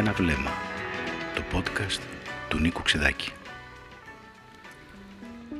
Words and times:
είχα 0.00 0.08
ένα 0.08 0.18
βλέμμα. 0.18 0.50
Το 1.34 1.42
podcast 1.52 2.00
του 2.48 2.58
Νίκου 2.58 2.82
Ξεδάκη. 2.82 3.32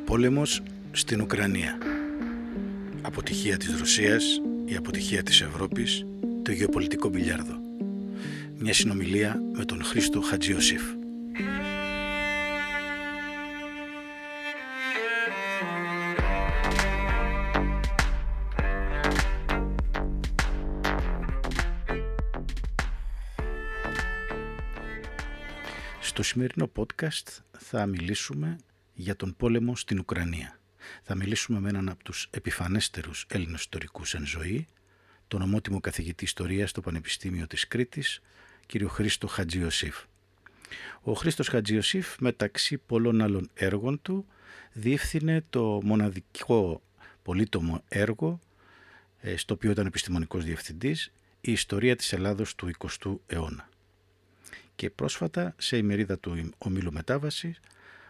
Πόλεμος 0.04 0.62
στην 0.92 1.20
Ουκρανία. 1.20 1.78
Αποτυχία 3.02 3.56
της 3.56 3.78
Ρωσίας, 3.78 4.40
η 4.64 4.76
αποτυχία 4.76 5.22
της 5.22 5.40
Ευρώπης, 5.40 6.06
το 6.42 6.52
γεωπολιτικό 6.52 7.08
μπιλιάρδο. 7.08 7.54
Μια 8.58 8.74
συνομιλία 8.74 9.42
με 9.52 9.64
τον 9.64 9.84
Χρήστο 9.84 10.20
Χατζιωσήφ. 10.20 10.82
Στο 26.20 26.28
σημερινό 26.28 26.70
podcast 26.76 27.38
θα 27.58 27.86
μιλήσουμε 27.86 28.56
για 28.94 29.16
τον 29.16 29.34
πόλεμο 29.36 29.76
στην 29.76 29.98
Ουκρανία. 29.98 30.60
Θα 31.02 31.14
μιλήσουμε 31.14 31.60
με 31.60 31.68
έναν 31.68 31.88
από 31.88 32.04
τους 32.04 32.28
επιφανέστερους 32.30 33.26
Έλληνες 33.28 33.60
ιστορικούς 33.60 34.14
εν 34.14 34.26
ζωή, 34.26 34.66
τον 35.28 35.42
ομότιμο 35.42 35.80
καθηγητή 35.80 36.24
ιστορίας 36.24 36.70
στο 36.70 36.80
Πανεπιστήμιο 36.80 37.46
της 37.46 37.68
Κρήτης, 37.68 38.20
κύριο 38.66 38.88
Χρήστο 38.88 39.26
Χατζιωσήφ. 39.26 39.96
Ο 41.02 41.12
Χρήστος 41.12 41.48
Χατζιωσήφ, 41.48 42.18
μεταξύ 42.18 42.78
πολλών 42.78 43.20
άλλων 43.20 43.50
έργων 43.54 44.02
του, 44.02 44.26
διεύθυνε 44.72 45.44
το 45.50 45.80
μοναδικό 45.82 46.82
πολύτομο 47.22 47.82
έργο, 47.88 48.40
ε, 49.20 49.36
στο 49.36 49.54
οποίο 49.54 49.70
ήταν 49.70 49.86
επιστημονικός 49.86 50.44
διευθυντής, 50.44 51.12
η 51.40 51.52
ιστορία 51.52 51.96
της 51.96 52.12
Ελλάδος 52.12 52.54
του 52.54 52.66
20ου 52.66 53.20
αιώνα. 53.26 53.69
Και 54.80 54.90
πρόσφατα, 54.90 55.54
σε 55.58 55.76
ημερίδα 55.76 56.18
του 56.18 56.50
ομίλου 56.58 56.92
μετάβασης, 56.92 57.60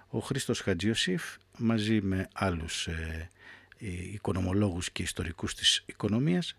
ο 0.09 0.19
Χρήστος 0.19 0.61
Χατζιωσήφ 0.61 1.37
μαζί 1.59 2.01
με 2.01 2.29
άλλους 2.33 2.87
ε, 2.87 3.31
οικονομολόγους 4.13 4.91
και 4.91 5.03
ιστορικούς 5.03 5.55
της 5.55 5.83
οικονομίας 5.87 6.57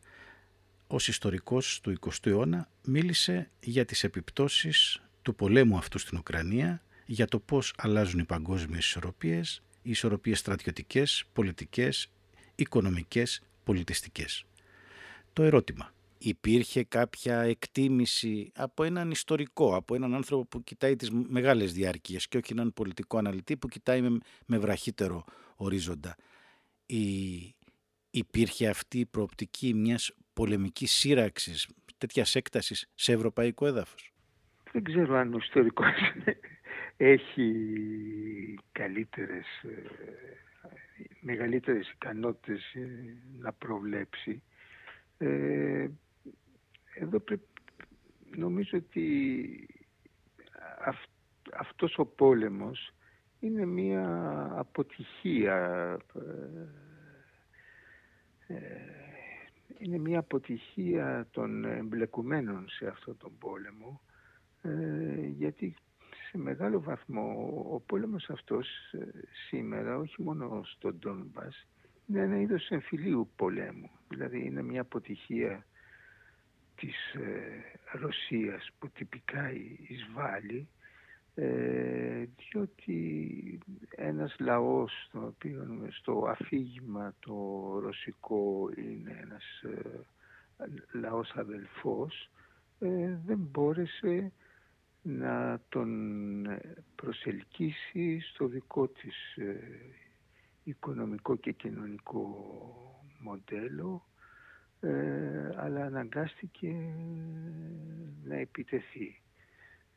ως 0.88 1.08
ιστορικός 1.08 1.80
του 1.82 2.00
20ου 2.00 2.26
αιώνα 2.26 2.70
μίλησε 2.84 3.50
για 3.60 3.86
τις 3.86 4.04
επιπτώσεις 4.04 5.02
του 5.22 5.36
πολέμου 5.36 5.78
αυτού 5.78 6.00
στην 6.00 6.18
Ουκρανία, 6.18 6.82
για 7.06 7.28
το 7.28 7.40
πώς 7.40 7.74
αλλάζουν 7.78 8.20
οι 8.20 8.26
παγκόσμιες 8.26 8.86
ισορροπίες, 8.86 9.62
οι 9.82 9.90
ισορροπίες 9.90 10.40
στρατιωτικές, 10.40 11.24
πολιτικές, 11.34 12.10
οικονομικές, 12.56 13.42
πολιτιστικές. 13.64 14.46
Το 15.34 15.44
ερώτημα, 15.44 15.94
υπήρχε 16.22 16.84
κάποια 16.84 17.42
εκτίμηση 17.42 18.52
από 18.56 18.84
έναν 18.84 19.12
ιστορικό, 19.12 19.76
από 19.76 19.96
έναν 19.96 20.14
άνθρωπο 20.14 20.46
που 20.46 20.64
κοιτάει 20.64 20.96
τις 20.96 21.12
μεγάλες 21.12 21.74
διάρκειες 21.74 22.28
και 22.28 22.38
όχι 22.38 22.54
έναν 22.54 22.74
πολιτικό 22.74 23.18
αναλυτή 23.18 23.58
που 23.58 23.68
κοιτάει 23.68 24.02
με, 24.02 24.18
με 24.46 24.58
βραχύτερο 24.58 25.24
ορίζοντα. 25.56 26.16
Η, 26.86 27.06
υπήρχε 28.12 28.68
αυτή 28.68 29.00
η 29.00 29.06
προοπτική 29.06 29.74
μιας 29.74 30.16
πολεμικής 30.34 30.92
σύραξης, 30.92 31.68
τέτοιας 31.98 32.36
έκτασης 32.36 32.90
σε 32.96 33.14
ευρωπαϊκό 33.14 33.66
έδαφος; 33.68 34.14
Δεν 34.72 34.84
ξέρω 34.84 35.18
αν 35.18 35.34
ο 35.34 35.38
ιστορικός 35.38 35.96
έχει 36.98 37.54
καλύτερες, 38.72 39.46
ε, 39.64 39.90
μεγαλύτερες 41.20 41.92
ικανότητες 41.92 42.74
ε, 42.74 43.18
να 43.40 43.54
προβλέψει. 43.54 44.44
Ε, 45.18 45.88
εδώ 46.96 47.20
πρέπει, 47.20 47.48
νομίζω 48.36 48.78
ότι 48.78 49.68
αυτός 51.54 51.98
ο 51.98 52.06
πόλεμος 52.06 52.94
είναι 53.40 53.66
μια 53.66 54.48
αποτυχία 54.56 55.98
ε, 58.48 58.56
είναι 59.78 59.98
μια 59.98 60.20
αποτυχία 60.20 61.28
των 61.32 61.66
εμπλεκομένων 61.66 62.70
σε 62.70 62.88
αυτόν 62.88 63.18
τον 63.18 63.38
πόλεμο 63.38 64.02
ε, 64.62 65.28
γιατί 65.28 65.76
σε 66.30 66.38
μεγάλο 66.38 66.82
βαθμό 66.82 67.54
ο 67.72 67.80
πόλεμος 67.80 68.30
αυτός 68.30 68.68
ε, 68.92 69.08
σήμερα 69.48 69.98
όχι 69.98 70.22
μόνο 70.22 70.62
στον 70.64 70.98
Ντόνμπας 70.98 71.68
είναι 72.08 72.20
ένα 72.20 72.40
είδος 72.42 72.70
εμφυλίου 72.70 73.30
πολέμου. 73.36 73.90
Δηλαδή 74.08 74.46
είναι 74.46 74.62
μια 74.62 74.82
αποτυχία 74.82 75.66
της 76.82 77.14
ε, 77.14 77.98
Ρωσίας 77.98 78.70
που 78.80 78.90
τυπικά 78.90 79.52
εισβάλλει 79.88 80.68
ε, 81.36 82.26
διότι 82.38 83.60
ένας 83.90 84.36
λαός 84.40 85.10
το 85.12 85.20
οποίο 85.26 85.88
στο 85.90 86.26
αφήγημα 86.28 87.14
το 87.20 87.34
ρωσικό 87.80 88.70
είναι 88.78 89.20
ένας 89.22 89.62
ε, 89.62 90.06
λαός 90.92 91.32
αδελφός 91.36 92.30
ε, 92.80 93.18
δεν 93.26 93.38
μπόρεσε 93.38 94.32
να 95.02 95.62
τον 95.70 95.90
προσελκύσει 96.96 98.20
στο 98.20 98.48
δικό 98.48 98.88
της 98.88 99.38
οικονομικό 100.64 101.36
και 101.36 101.52
κοινωνικό 101.52 102.26
μοντέλο 103.20 104.06
ε, 104.82 105.50
αλλά 105.56 105.86
αναγκάστηκε 105.86 106.76
να 108.24 108.36
επιτεθεί. 108.36 109.22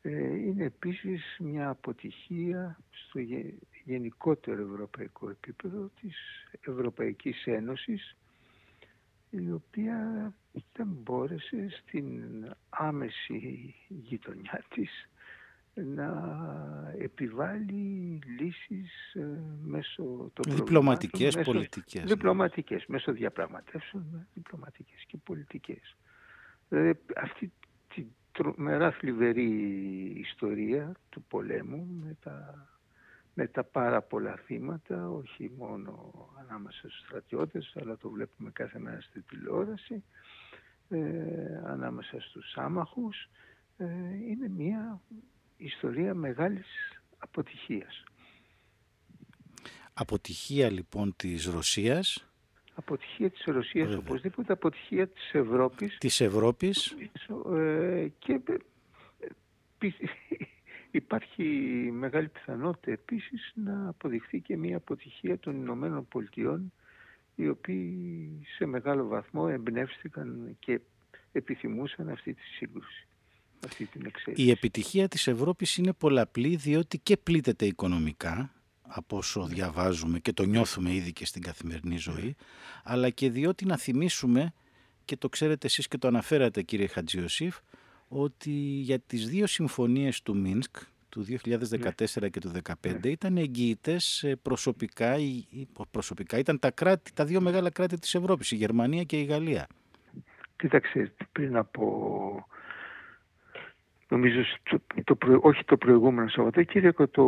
Ε, 0.01 0.35
είναι 0.35 0.63
επίσης 0.63 1.37
μια 1.39 1.69
αποτυχία 1.69 2.79
στο 2.91 3.19
γενικότερο 3.85 4.61
ευρωπαϊκό 4.71 5.29
επίπεδο 5.29 5.91
της 6.01 6.15
Ευρωπαϊκής 6.61 7.45
Ένωσης 7.45 8.15
η 9.29 9.51
οποία 9.51 10.33
δεν 10.73 10.87
μπόρεσε 10.87 11.67
στην 11.69 12.23
άμεση 12.69 13.75
γειτονιά 13.87 14.63
της 14.69 15.09
να 15.75 16.93
επιβάλλει 16.97 18.19
λύσεις 18.39 19.13
ε, 19.13 19.39
μέσω 19.63 20.31
των 20.33 20.55
διπλωματικές 20.55 21.35
μέσω, 21.35 21.51
πολιτικές. 21.51 22.03
Ναι. 22.03 22.07
Διπλωματικές, 22.07 22.85
μέσω 22.85 23.11
διαπραγματεύσεων, 23.11 24.27
διπλωματικές 24.33 25.03
και 25.07 25.17
πολιτικές. 25.23 25.95
Δηλαδή 26.69 26.99
αυτή 27.15 27.51
τη 27.95 28.05
τρομερά 28.31 28.91
θλιβερή 28.91 29.51
ιστορία 30.17 30.91
του 31.09 31.23
πολέμου 31.23 31.87
με 32.03 32.17
τα, 32.23 32.67
με 33.33 33.47
τα 33.47 33.63
πάρα 33.63 34.01
πολλά 34.01 34.35
θύματα, 34.45 35.09
όχι 35.09 35.51
μόνο 35.57 36.13
ανάμεσα 36.39 36.77
στους 36.77 36.99
στρατιώτες, 37.05 37.75
αλλά 37.81 37.97
το 37.97 38.09
βλέπουμε 38.09 38.51
κάθε 38.51 38.79
μέρα 38.79 39.01
στη 39.01 39.21
τηλεόραση, 39.21 40.03
ε, 40.89 40.99
ανάμεσα 41.65 42.21
στους 42.21 42.53
άμαχους, 42.57 43.29
ε, 43.77 43.85
είναι 44.29 44.49
μια 44.49 45.01
ιστορία 45.57 46.13
μεγάλης 46.13 46.67
αποτυχίας. 47.17 48.03
Αποτυχία 49.93 50.71
λοιπόν 50.71 51.15
της 51.15 51.45
Ρωσίας. 51.45 52.25
Αποτυχία 52.75 53.29
της 53.29 53.43
Ρωσίας, 53.45 53.87
Βέβαια. 53.87 54.03
οπωσδήποτε 54.05 54.53
αποτυχία 54.53 55.07
της 55.07 55.33
Ευρώπης. 55.33 55.97
Της 55.97 56.21
Ευρώπης. 56.21 56.95
Ε, 57.53 58.07
και 58.19 58.41
ε, 59.79 59.87
υπάρχει 60.91 61.43
μεγάλη 61.93 62.27
πιθανότητα 62.27 62.91
επίσης 62.91 63.51
να 63.55 63.87
αποδειχθεί 63.89 64.39
και 64.39 64.57
μια 64.57 64.77
αποτυχία 64.77 65.39
των 65.39 65.55
Ηνωμένων 65.55 66.07
Πολιτειών 66.07 66.73
οι 67.35 67.47
οποίοι 67.47 68.29
σε 68.57 68.65
μεγάλο 68.65 69.07
βαθμό 69.07 69.47
εμπνεύστηκαν 69.51 70.55
και 70.59 70.79
επιθυμούσαν 71.31 72.09
αυτή 72.09 72.33
τη 72.33 72.41
σύγκρουση 72.41 73.07
αυτή 73.65 73.85
την 73.85 74.11
Η 74.35 74.49
επιτυχία 74.49 75.07
της 75.07 75.27
Ευρώπης 75.27 75.77
είναι 75.77 75.93
πολλαπλή 75.93 76.55
διότι 76.55 76.97
και 76.97 77.17
πλήττεται 77.17 77.65
οικονομικά 77.65 78.51
από 78.81 79.17
όσο 79.17 79.45
διαβάζουμε 79.45 80.19
και 80.19 80.33
το 80.33 80.43
νιώθουμε 80.43 80.93
ήδη 80.93 81.13
και 81.13 81.25
στην 81.25 81.41
καθημερινή 81.41 81.97
ζωή 81.97 82.35
αλλά 82.83 83.09
και 83.09 83.29
διότι 83.29 83.65
να 83.65 83.77
θυμίσουμε 83.77 84.53
και 85.05 85.17
το 85.17 85.29
ξέρετε 85.29 85.67
εσείς 85.67 85.87
και 85.87 85.97
το 85.97 86.07
αναφέρατε 86.07 86.61
κύριε 86.61 86.87
Χατζιωσήφ 86.87 87.57
ότι 88.07 88.51
για 88.59 88.99
τις 88.99 89.27
δύο 89.29 89.47
συμφωνίες 89.47 90.21
του 90.21 90.37
Μίνσκ 90.37 90.75
του 91.09 91.25
2014 91.29 92.29
και 92.31 92.39
του 92.39 92.51
2015 92.67 92.73
ναι. 93.01 93.09
ήταν 93.09 93.37
εγγυητές 93.37 94.35
προσωπικά, 94.41 95.15
προσωπικά 95.91 96.37
ήταν 96.37 96.59
τα, 96.59 96.71
κράτη, 96.71 97.13
τα 97.13 97.25
δύο 97.25 97.41
μεγάλα 97.41 97.69
κράτη 97.69 97.97
της 97.97 98.15
Ευρώπης, 98.15 98.51
η 98.51 98.55
Γερμανία 98.55 99.03
και 99.03 99.19
η 99.19 99.23
Γαλλία. 99.23 99.67
Κοίταξε, 100.55 101.13
πριν 101.31 101.55
από 101.55 102.47
νομίζω 104.09 104.41
το, 105.03 105.17
όχι 105.41 105.63
το 105.63 105.77
προηγούμενο 105.77 106.27
Σαββατοκύριακο, 106.27 107.07
το 107.07 107.25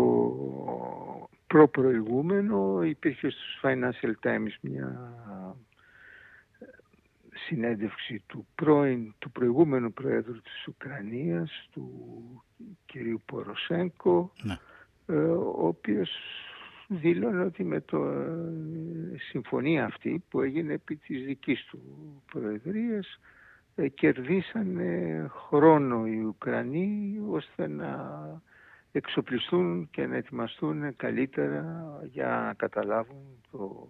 προπροηγούμενο 1.48 2.84
υπήρχε 2.84 3.30
στους 3.30 3.60
Financial 3.64 4.28
Times 4.28 4.56
μια 4.62 5.14
συνέντευξη 7.46 8.24
του, 8.28 8.48
πρώην, 8.56 9.14
του 9.20 9.32
προηγούμενου 9.32 9.94
Προέδρου 9.94 10.42
της 10.42 10.68
Ουκρανίας, 10.68 11.70
του 11.72 11.90
κυρίου 12.86 13.22
Ποροσέγκο, 13.26 14.32
ναι. 14.42 14.58
ε, 15.06 15.14
ο 15.30 15.68
οποίος 15.68 16.10
δήλωνε 16.88 17.44
ότι 17.44 17.64
με 17.64 17.82
το 17.82 18.04
ε, 18.06 19.18
συμφωνία 19.30 19.86
αυτή 19.86 20.24
που 20.30 20.42
έγινε 20.42 20.74
επί 20.74 20.96
της 20.96 21.26
δικής 21.26 21.66
του 21.66 21.80
Προεδρίας 22.32 23.08
ε, 23.08 23.37
κερδίσανε 23.86 25.26
χρόνο 25.30 26.08
οι 26.08 26.20
Ουκρανοί 26.20 27.20
ώστε 27.30 27.68
να 27.68 28.20
εξοπλιστούν 28.92 29.88
και 29.92 30.06
να 30.08 30.16
ετοιμαστούν 30.16 30.96
καλύτερα 30.96 32.00
για 32.04 32.28
να 32.28 32.54
καταλάβουν 32.54 33.44
το 33.52 33.88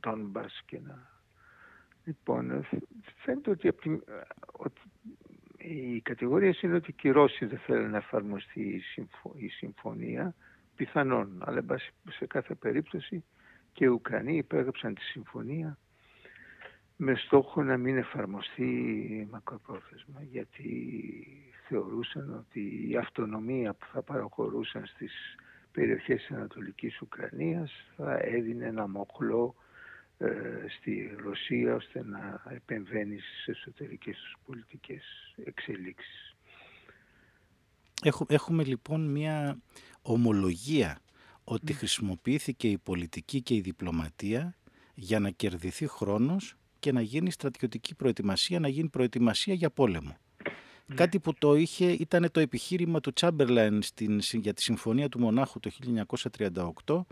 Ντόνμπας 0.00 0.62
και 0.66 0.80
να... 0.80 1.16
Λοιπόν, 2.04 2.66
φαίνεται 3.16 3.50
ότι, 3.50 3.68
ότι 4.52 4.80
η 5.58 6.00
κατηγορία 6.00 6.54
είναι 6.60 6.74
ότι 6.74 6.92
και 6.92 7.08
οι 7.08 7.10
Ρώσοι 7.10 7.44
δεν 7.44 7.58
θέλουν 7.58 7.90
να 7.90 7.96
εφαρμοστεί 7.96 8.82
η, 9.36 9.48
συμφωνία, 9.48 10.34
πιθανόν, 10.76 11.42
αλλά 11.44 11.64
σε 12.10 12.26
κάθε 12.26 12.54
περίπτωση 12.54 13.24
και 13.72 13.84
οι 13.84 13.88
Ουκρανοί 13.88 14.36
υπέγραψαν 14.36 14.94
τη 14.94 15.00
συμφωνία 15.00 15.78
με 17.00 17.14
στόχο 17.14 17.62
να 17.62 17.76
μην 17.76 17.96
εφαρμοστεί 17.96 19.28
μακροπρόθεσμα 19.30 20.22
γιατί 20.22 20.70
θεωρούσαν 21.68 22.34
ότι 22.34 22.88
η 22.90 22.96
αυτονομία 22.96 23.74
που 23.74 23.86
θα 23.92 24.02
παραχωρούσαν 24.02 24.86
στις 24.86 25.12
περιοχές 25.72 26.20
της 26.20 26.36
Ανατολικής 26.36 27.00
Ουκρανίας 27.00 27.72
θα 27.96 28.18
έδινε 28.22 28.66
ένα 28.66 28.88
μοχλό 28.88 29.54
ε, 30.18 30.28
στη 30.78 31.16
Ρωσία 31.24 31.74
ώστε 31.74 32.04
να 32.04 32.42
επεμβαίνεις 32.50 33.24
στις 33.24 33.46
εσωτερικές 33.46 34.16
τους 34.16 34.36
πολιτικές 34.46 35.04
εξελίξεις. 35.44 36.36
Έχουμε 38.28 38.64
λοιπόν 38.64 39.10
μια 39.10 39.58
ομολογία 40.02 40.98
ότι 41.44 41.72
χρησιμοποιήθηκε 41.72 42.68
η 42.68 42.78
πολιτική 42.78 43.42
και 43.42 43.54
η 43.54 43.60
διπλωματία 43.60 44.54
για 44.94 45.20
να 45.20 45.30
κερδιθεί 45.30 45.86
χρόνος 45.86 46.56
και 46.78 46.92
να 46.92 47.00
γίνει 47.00 47.30
στρατιωτική 47.30 47.94
προετοιμασία, 47.94 48.60
να 48.60 48.68
γίνει 48.68 48.88
προετοιμασία 48.88 49.54
για 49.54 49.70
πόλεμο. 49.70 50.16
Ναι. 50.86 50.94
Κάτι 50.94 51.18
που 51.18 51.34
το 51.34 51.54
είχε 51.54 51.90
ήταν 51.90 52.28
το 52.32 52.40
επιχείρημα 52.40 53.00
του 53.00 53.12
Τσάμπερλαϊν 53.12 53.82
στην, 53.82 54.20
για 54.32 54.54
τη 54.54 54.62
Συμφωνία 54.62 55.08
του 55.08 55.20
Μονάχου 55.20 55.60
το 55.60 55.70
1938 56.84 57.04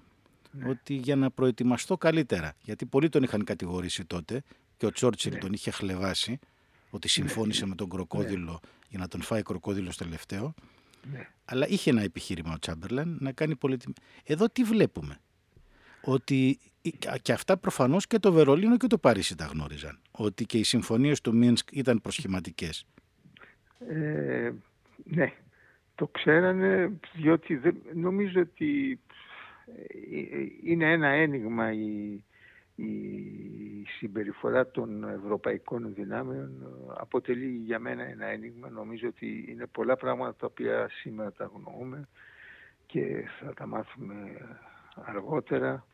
ναι. 0.50 0.68
ότι 0.68 0.94
για 0.94 1.16
να 1.16 1.30
προετοιμαστώ 1.30 1.96
καλύτερα, 1.96 2.54
γιατί 2.62 2.86
πολλοί 2.86 3.08
τον 3.08 3.22
είχαν 3.22 3.44
κατηγορήσει 3.44 4.04
τότε 4.04 4.42
και 4.76 4.86
ο 4.86 4.90
Τσόρτσιλ 4.90 5.32
ναι. 5.32 5.38
τον 5.38 5.52
είχε 5.52 5.70
χλεβάσει 5.70 6.38
ότι 6.90 7.08
συμφώνησε 7.08 7.66
με 7.66 7.74
τον 7.74 7.88
κροκόδιλο 7.88 8.60
για 8.88 8.98
να 8.98 9.08
τον 9.08 9.22
φάει 9.22 9.42
κροκόδιλο 9.42 9.92
τελευταίο. 9.96 10.54
Αλλά 11.44 11.68
είχε 11.68 11.90
ένα 11.90 12.02
επιχείρημα 12.02 12.52
ο 12.52 12.58
Τσάμπερλεν 12.58 13.16
να 13.20 13.32
κάνει 13.32 13.56
πολιτική. 13.56 13.92
Εδώ 14.24 14.48
τι 14.48 14.62
βλέπουμε; 14.62 15.20
Ότι 16.08 16.58
και 17.22 17.32
αυτά 17.32 17.56
προφανώς 17.56 18.06
και 18.06 18.18
το 18.18 18.32
Βερολίνο 18.32 18.76
και 18.76 18.86
το 18.86 18.98
Παρίσι 18.98 19.36
τα 19.36 19.44
γνώριζαν. 19.44 19.98
Ότι 20.10 20.44
και 20.44 20.58
οι 20.58 20.62
συμφωνίες 20.62 21.20
του 21.20 21.34
Μίνσκ 21.34 21.68
ήταν 21.72 22.00
προσχηματικές. 22.00 22.86
Ε, 23.88 24.52
ναι, 25.04 25.32
το 25.94 26.06
ξέρανε 26.06 26.98
διότι 27.12 27.60
νομίζω 27.94 28.40
ότι 28.40 29.00
ε, 30.10 30.46
είναι 30.62 30.92
ένα 30.92 31.08
ένιγμα 31.08 31.72
η, 31.72 32.24
η 32.74 32.92
συμπεριφορά 33.98 34.70
των 34.70 35.04
ευρωπαϊκών 35.04 35.94
δυνάμεων 35.94 36.50
αποτελεί 36.98 37.62
για 37.64 37.78
μένα 37.78 38.02
ένα 38.02 38.26
ένιγμα. 38.26 38.68
Νομίζω 38.68 39.08
ότι 39.08 39.44
είναι 39.48 39.66
πολλά 39.66 39.96
πράγματα 39.96 40.34
τα 40.34 40.46
οποία 40.46 40.88
σήμερα 40.88 41.32
τα 41.32 41.50
γνωρούμε 41.54 42.08
και 42.86 43.24
θα 43.40 43.54
τα 43.54 43.66
μάθουμε 43.66 44.14
αργότερα 45.04 45.86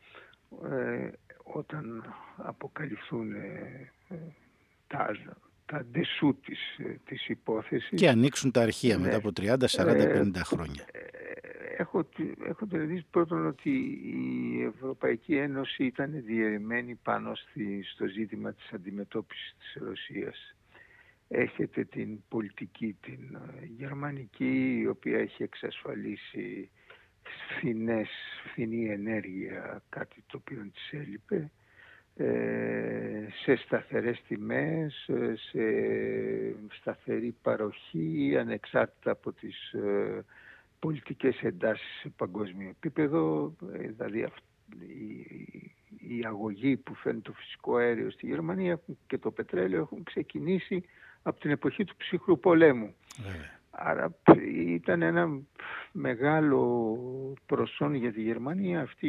ε, 0.71 1.09
όταν 1.43 2.13
αποκαλυφθούν 2.35 3.33
ε, 3.33 3.91
τα, 4.87 5.09
τα 5.65 5.85
ντεσού 5.85 6.37
της, 6.45 6.59
της 7.05 7.27
υπόθεσης. 7.27 7.99
Και 7.99 8.09
ανοίξουν 8.09 8.51
τα 8.51 8.61
αρχεία 8.61 8.99
μετά 8.99 9.09
ναι. 9.09 9.15
από 9.15 9.29
30, 9.35 9.55
40, 9.67 10.21
50 10.21 10.31
χρόνια 10.43 10.85
έχω, 11.77 12.09
έχω 12.45 12.65
την 12.65 13.05
πρώτον 13.11 13.45
ότι 13.45 13.69
η 14.03 14.63
Ευρωπαϊκή 14.63 15.35
Ένωση 15.35 15.85
ήταν 15.85 16.23
διαιρεμένη 16.25 16.95
πάνω 16.95 17.35
στη, 17.35 17.83
στο 17.83 18.07
ζήτημα 18.07 18.53
της 18.53 18.71
αντιμετώπισης 18.73 19.55
της 19.59 19.81
Ρωσίας. 19.81 20.55
Έχετε 21.27 21.83
την 21.83 22.23
πολιτική, 22.29 22.97
την 23.01 23.35
ε, 23.35 23.65
γερμανική, 23.77 24.79
η 24.79 24.87
οποία 24.87 25.17
έχει 25.17 25.43
εξασφαλίσει 25.43 26.69
φθηνές, 27.49 28.09
φθηνή 28.45 28.89
ενέργεια, 28.89 29.83
κάτι 29.89 30.23
το 30.27 30.37
οποίο 30.41 30.69
της 30.73 30.91
έλειπε, 30.91 31.51
ε, 32.15 33.27
σε 33.43 33.55
σταθερές 33.55 34.21
τιμές, 34.27 35.07
ε, 35.07 35.33
σε 35.35 35.61
σταθερή 36.79 37.35
παροχή, 37.41 38.37
ανεξάρτητα 38.39 39.11
από 39.11 39.31
τις 39.31 39.71
ε, 39.71 40.25
πολιτικές 40.79 41.41
εντάσεις 41.41 41.99
σε 42.01 42.09
παγκόσμιο 42.09 42.69
επίπεδο, 42.69 43.53
ε, 43.73 43.87
δηλαδή 43.87 44.27
η 45.97 46.25
αγωγή 46.25 46.77
που 46.77 46.95
φέρνει 46.95 47.21
το 47.21 47.33
φυσικό 47.33 47.75
αέριο 47.75 48.09
στη 48.11 48.25
Γερμανία 48.25 48.79
και 49.07 49.17
το 49.17 49.31
πετρέλαιο 49.31 49.81
έχουν 49.81 50.03
ξεκινήσει 50.03 50.83
από 51.23 51.39
την 51.39 51.51
εποχή 51.51 51.83
του 51.83 51.95
ψυχρού 51.97 52.39
πολέμου. 52.39 52.95
Άρα 53.75 54.15
ήταν 54.67 55.01
ένα 55.01 55.39
μεγάλο 55.91 56.87
προσόν 57.45 57.93
για 57.93 58.13
τη 58.13 58.21
Γερμανία 58.21 58.81
αυτή 58.81 59.07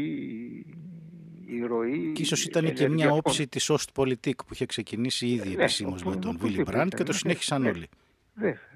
η 1.46 1.60
ροή. 1.66 2.12
Και 2.12 2.22
ίσως 2.22 2.44
ήταν 2.44 2.72
και 2.72 2.88
μια 2.88 3.12
όψη 3.12 3.48
της 3.48 3.70
Ostpolitik 3.72 4.36
που 4.36 4.52
είχε 4.52 4.66
ξεκινήσει 4.66 5.26
ήδη 5.26 5.48
ναι, 5.48 5.62
επισήμως 5.62 6.04
με 6.04 6.16
τον 6.16 6.38
Βίλι 6.38 6.62
Μπραντ 6.62 6.94
και 6.94 7.02
το 7.02 7.12
συνέχισαν 7.12 7.66
όλοι. 7.66 7.88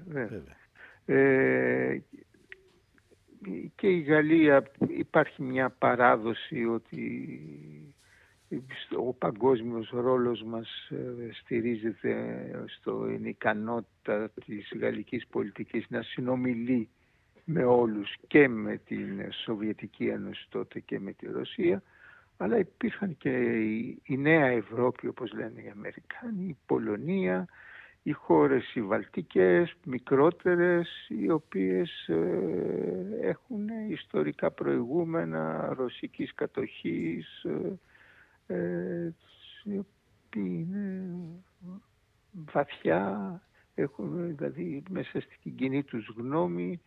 Βέβαια. 0.07 0.57
Ε, 1.05 2.01
και 3.75 3.87
η 3.87 3.99
Γαλλία 3.99 4.71
υπάρχει 4.87 5.41
μια 5.41 5.69
παράδοση 5.69 6.65
ότι 6.65 7.29
ο 8.97 9.13
παγκόσμιος 9.13 9.89
ρόλος 9.89 10.43
μας 10.43 10.89
ε, 10.89 11.29
στηρίζεται 11.33 12.51
στην 12.67 13.25
ικανότητα 13.25 14.31
της 14.45 14.71
γαλλικής 14.79 15.27
πολιτικής 15.27 15.85
να 15.89 16.01
συνομιλεί 16.01 16.89
με 17.45 17.63
όλους 17.63 18.15
και 18.27 18.47
με 18.47 18.77
την 18.77 19.31
Σοβιετική 19.43 20.07
Ένωση 20.07 20.47
τότε 20.49 20.79
και 20.79 20.99
με 20.99 21.11
τη 21.11 21.31
Ρωσία 21.31 21.83
αλλά 22.41 22.57
υπήρχαν 22.57 23.17
και 23.17 23.29
η, 24.03 24.17
Νέα 24.17 24.45
Ευρώπη 24.45 25.07
όπως 25.07 25.33
λένε 25.33 25.61
οι 25.61 25.69
Αμερικάνοι, 25.69 26.47
η 26.47 26.57
Πολωνία, 26.65 27.47
οι 28.03 28.11
χώρες 28.11 28.75
οι 28.75 28.81
βαλτικές, 28.81 29.73
μικρότερες, 29.85 31.07
οι 31.07 31.29
οποίες 31.29 32.07
ε, 32.07 32.17
έχουν 33.21 33.67
ιστορικά 33.89 34.51
προηγούμενα 34.51 35.73
ρωσικής 35.77 36.33
κατοχής, 36.33 37.45
ε, 38.49 38.55
ε, 38.55 39.13
οι 39.63 39.77
οποίοι 39.77 40.67
είναι 40.69 41.05
βαθιά, 42.31 43.41
έχουν 43.75 44.35
δηλαδή 44.35 44.83
μέσα 44.89 45.21
στην 45.21 45.55
κοινή 45.55 45.83
τους 45.83 46.13
γνώμη 46.17 46.81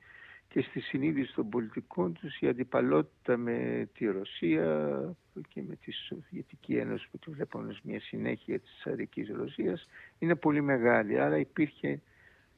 και 0.48 0.60
στη 0.60 0.80
συνείδηση 0.80 1.34
των 1.34 1.48
πολιτικών 1.48 2.12
τους 2.12 2.40
η 2.40 2.48
αντιπαλότητα 2.48 3.36
με 3.36 3.88
τη 3.94 4.06
Ρωσία 4.06 5.16
και 5.48 5.62
με 5.68 5.76
τη 5.76 5.92
Σοβιετική 5.92 6.76
Ένωση 6.76 7.08
που 7.10 7.18
τη 7.18 7.30
βλέπουμε 7.30 7.70
ως 7.70 7.80
μια 7.82 8.00
συνέχεια 8.00 8.58
της 8.58 8.76
Τσαρικής 8.78 9.28
Ρωσίας 9.28 9.88
είναι 10.18 10.34
πολύ 10.34 10.60
μεγάλη. 10.60 11.20
Άρα 11.20 11.38
υπήρχε 11.38 12.00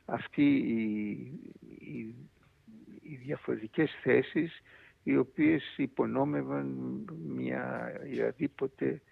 αυτή 0.05 0.57
οι, 0.57 1.11
οι, 1.79 2.15
οι 3.03 3.15
διαφορετικές 3.15 3.91
θέσεις 4.03 4.63
οι 5.05 5.17
οποίες 5.17 5.63
υπονόμευαν 5.77 6.67
μια 7.27 7.93
οποιαδήποτε 8.07 9.03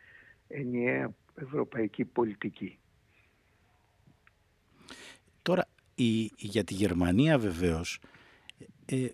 ενιαία 0.48 1.14
ευρωπαϊκή 1.34 2.04
πολιτική. 2.04 2.78
Τώρα 5.42 5.68
η, 5.94 6.30
για 6.36 6.64
τη 6.64 6.74
Γερμανία 6.74 7.38
βεβαίως 7.38 8.00
ε, 8.84 9.08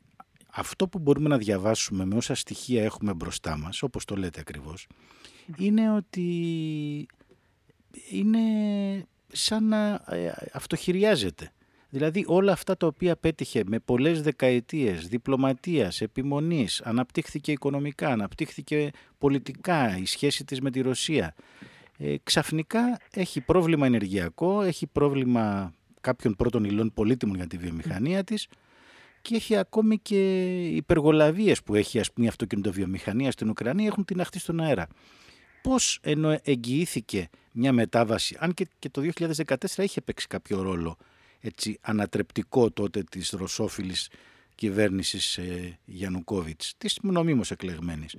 αυτό 0.50 0.88
που 0.88 0.98
μπορούμε 0.98 1.28
να 1.28 1.38
διαβάσουμε 1.38 2.04
με 2.04 2.16
όσα 2.16 2.34
στοιχεία 2.34 2.84
έχουμε 2.84 3.14
μπροστά 3.14 3.58
μας, 3.58 3.82
όπως 3.82 4.04
το 4.04 4.16
λέτε 4.16 4.40
ακριβώς, 4.40 4.88
είναι 5.56 5.92
ότι 5.92 7.06
είναι 8.10 8.38
σαν 9.32 9.68
να 9.68 10.04
ε, 10.06 10.32
αυτοχειριάζεται. 10.52 11.52
Δηλαδή 11.90 12.24
όλα 12.26 12.52
αυτά 12.52 12.76
τα 12.76 12.86
οποία 12.86 13.16
πέτυχε 13.16 13.62
με 13.66 13.78
πολλές 13.78 14.22
δεκαετίες 14.22 15.08
διπλωματίας, 15.08 16.00
επιμονής, 16.00 16.80
αναπτύχθηκε 16.80 17.52
οικονομικά, 17.52 18.08
αναπτύχθηκε 18.08 18.90
πολιτικά 19.18 19.98
η 19.98 20.06
σχέση 20.06 20.44
της 20.44 20.60
με 20.60 20.70
τη 20.70 20.80
Ρωσία. 20.80 21.34
ε, 21.98 22.14
ξαφνικά 22.22 23.00
έχει 23.12 23.40
πρόβλημα 23.40 23.86
ενεργειακό, 23.86 24.62
έχει 24.62 24.86
πρόβλημα 24.86 25.74
κάποιων 26.00 26.34
πρώτων 26.36 26.64
υλών 26.64 26.92
πολύτιμων 26.92 27.36
για 27.36 27.46
τη 27.46 27.56
βιομηχανία 27.56 28.24
της 28.24 28.48
και 29.22 29.34
έχει 29.34 29.56
ακόμη 29.56 29.98
και 29.98 30.42
υπεργολαβίες 30.66 31.62
που 31.62 31.74
έχει 31.74 31.98
ας 31.98 32.12
πούμε 32.12 32.26
η 32.26 32.28
αυτοκινητοβιομηχανία 32.28 33.30
στην 33.30 33.48
Ουκρανία 33.48 33.86
έχουν 33.86 34.04
την 34.04 34.20
αχτή 34.20 34.38
στον 34.38 34.60
αέρα. 34.60 34.86
Πώς 35.62 35.98
ενώ 36.02 36.38
εγγυήθηκε 36.42 37.28
μια 37.52 37.72
μετάβαση, 37.72 38.36
αν 38.40 38.54
και, 38.54 38.68
και 38.78 38.88
το 38.88 39.02
2014 39.36 39.54
είχε 39.76 40.00
παίξει 40.00 40.26
κάποιο 40.26 40.62
ρόλο 40.62 40.96
έτσι, 41.40 41.78
ανατρεπτικό 41.80 42.70
τότε 42.70 43.02
της 43.02 43.30
ρωσόφιλης 43.30 44.10
κυβέρνησης 44.54 45.38
ε, 45.38 45.78
Γιαννουκόβιτς, 45.84 46.74
της 46.78 46.98
νομίμως 47.02 47.50
εκλεγμένης. 47.50 48.16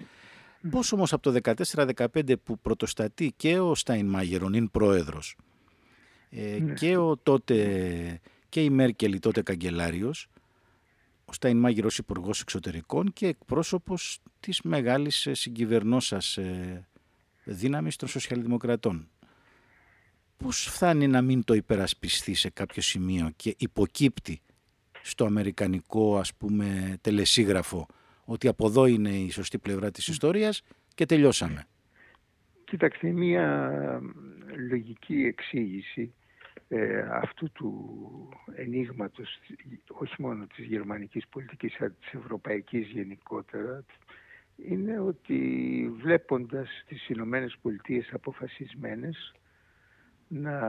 Πώς 0.70 0.92
όμως 0.92 1.14
από 1.14 1.32
το 1.32 1.54
14-15 1.96 2.34
που 2.44 2.60
πρωτοστατεί 2.60 3.34
και 3.38 3.60
ο 3.60 3.76
Στάιν 3.76 4.06
Μάγερον 4.06 4.54
είναι 4.54 4.68
πρόεδρος 4.68 5.36
ε, 6.30 6.60
ναι. 6.60 6.74
και, 6.74 6.98
ο 6.98 7.18
τότε, 7.18 8.20
και 8.50 8.64
η 8.64 8.70
Μέρκελ 8.70 9.20
τότε 9.20 9.42
καγκελάριος, 9.42 10.28
ο 11.26 11.34
Στάιν 11.34 11.58
Μάγερος 11.58 11.98
υπουργός 11.98 12.42
εξωτερικών 12.42 13.14
και 13.14 13.28
εκπρόσωπος 13.28 14.20
της 14.40 14.62
μεγάλης 14.62 15.26
ε, 15.26 15.34
συγκυβερνώσας 15.34 16.38
ε, 16.38 16.88
δύναμης 17.44 17.96
των 17.96 18.08
σοσιαλδημοκρατών. 18.08 19.10
Πώς 20.44 20.68
φτάνει 20.72 21.08
να 21.08 21.22
μην 21.22 21.44
το 21.44 21.54
υπερασπιστεί 21.54 22.34
σε 22.34 22.50
κάποιο 22.50 22.82
σημείο 22.82 23.32
και 23.36 23.56
υποκύπτει 23.58 24.42
στο 25.02 25.26
αμερικανικό 25.26 26.18
ας 26.18 26.34
πούμε 26.36 26.98
τελεσίγραφο 27.02 27.88
ότι 28.26 28.48
από 28.48 28.68
εδώ 28.68 28.86
είναι 28.86 29.10
η 29.10 29.30
σωστή 29.32 29.58
πλευρά 29.58 29.92
της 29.92 30.08
ιστορίας 30.08 30.62
και 30.96 31.06
τελειώσαμε; 31.06 31.66
Κοιτάξτε, 32.64 33.12
μία 33.12 34.02
λογική 34.70 35.24
εξήγηση 35.24 36.14
ε, 36.68 37.00
αυτού 37.12 37.52
του 37.52 37.90
ενίγματος, 38.56 39.40
όχι 39.88 40.22
μόνο 40.22 40.48
της 40.56 40.66
γερμανικής 40.66 41.28
πολιτικής, 41.28 41.76
αλλά 41.80 41.92
της 42.00 42.14
ευρωπαϊκής 42.14 42.88
γενικότερα, 42.88 43.84
είναι 44.56 45.00
ότι 45.00 45.40
βλέποντας 46.02 46.70
τις 46.88 47.10
Ηνωμένες 47.10 47.58
Πολιτείες 47.62 48.10
αποφασισμένες 48.14 49.34
να 50.30 50.60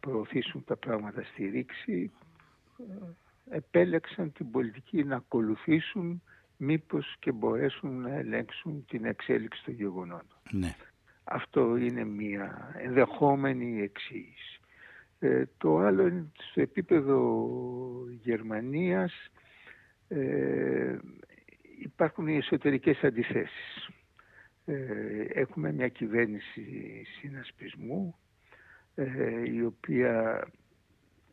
προωθήσουν 0.00 0.64
τα 0.64 0.76
πράγματα 0.76 1.22
στη 1.22 1.48
ρήξη, 1.48 2.10
ε, 2.78 3.56
επέλεξαν 3.56 4.32
την 4.32 4.50
πολιτική 4.50 5.04
να 5.04 5.16
ακολουθήσουν 5.16 6.22
μήπως 6.56 7.16
και 7.18 7.32
μπορέσουν 7.32 8.00
να 8.00 8.14
ελέγξουν 8.14 8.84
την 8.88 9.04
εξέλιξη 9.04 9.64
των 9.64 9.74
γεγονότων. 9.74 10.38
Ναι. 10.50 10.74
Αυτό 11.24 11.76
είναι 11.76 12.04
μια 12.04 12.74
ενδεχόμενη 12.82 13.82
εξήγηση. 13.82 14.60
Ε, 15.18 15.44
το 15.58 15.78
άλλο 15.78 16.06
είναι 16.06 16.26
στο 16.50 16.60
επίπεδο 16.60 17.48
Γερμανίας 18.22 19.12
ε, 20.08 20.98
υπάρχουν 21.78 22.26
οι 22.26 22.36
εσωτερικές 22.36 23.02
αντιθέσεις. 23.02 23.88
Ε, 24.64 25.22
έχουμε 25.28 25.72
μια 25.72 25.88
κυβέρνηση 25.88 27.02
συνασπισμού 27.20 28.14
ε, 28.14 28.27
η 29.44 29.64
οποία 29.64 30.42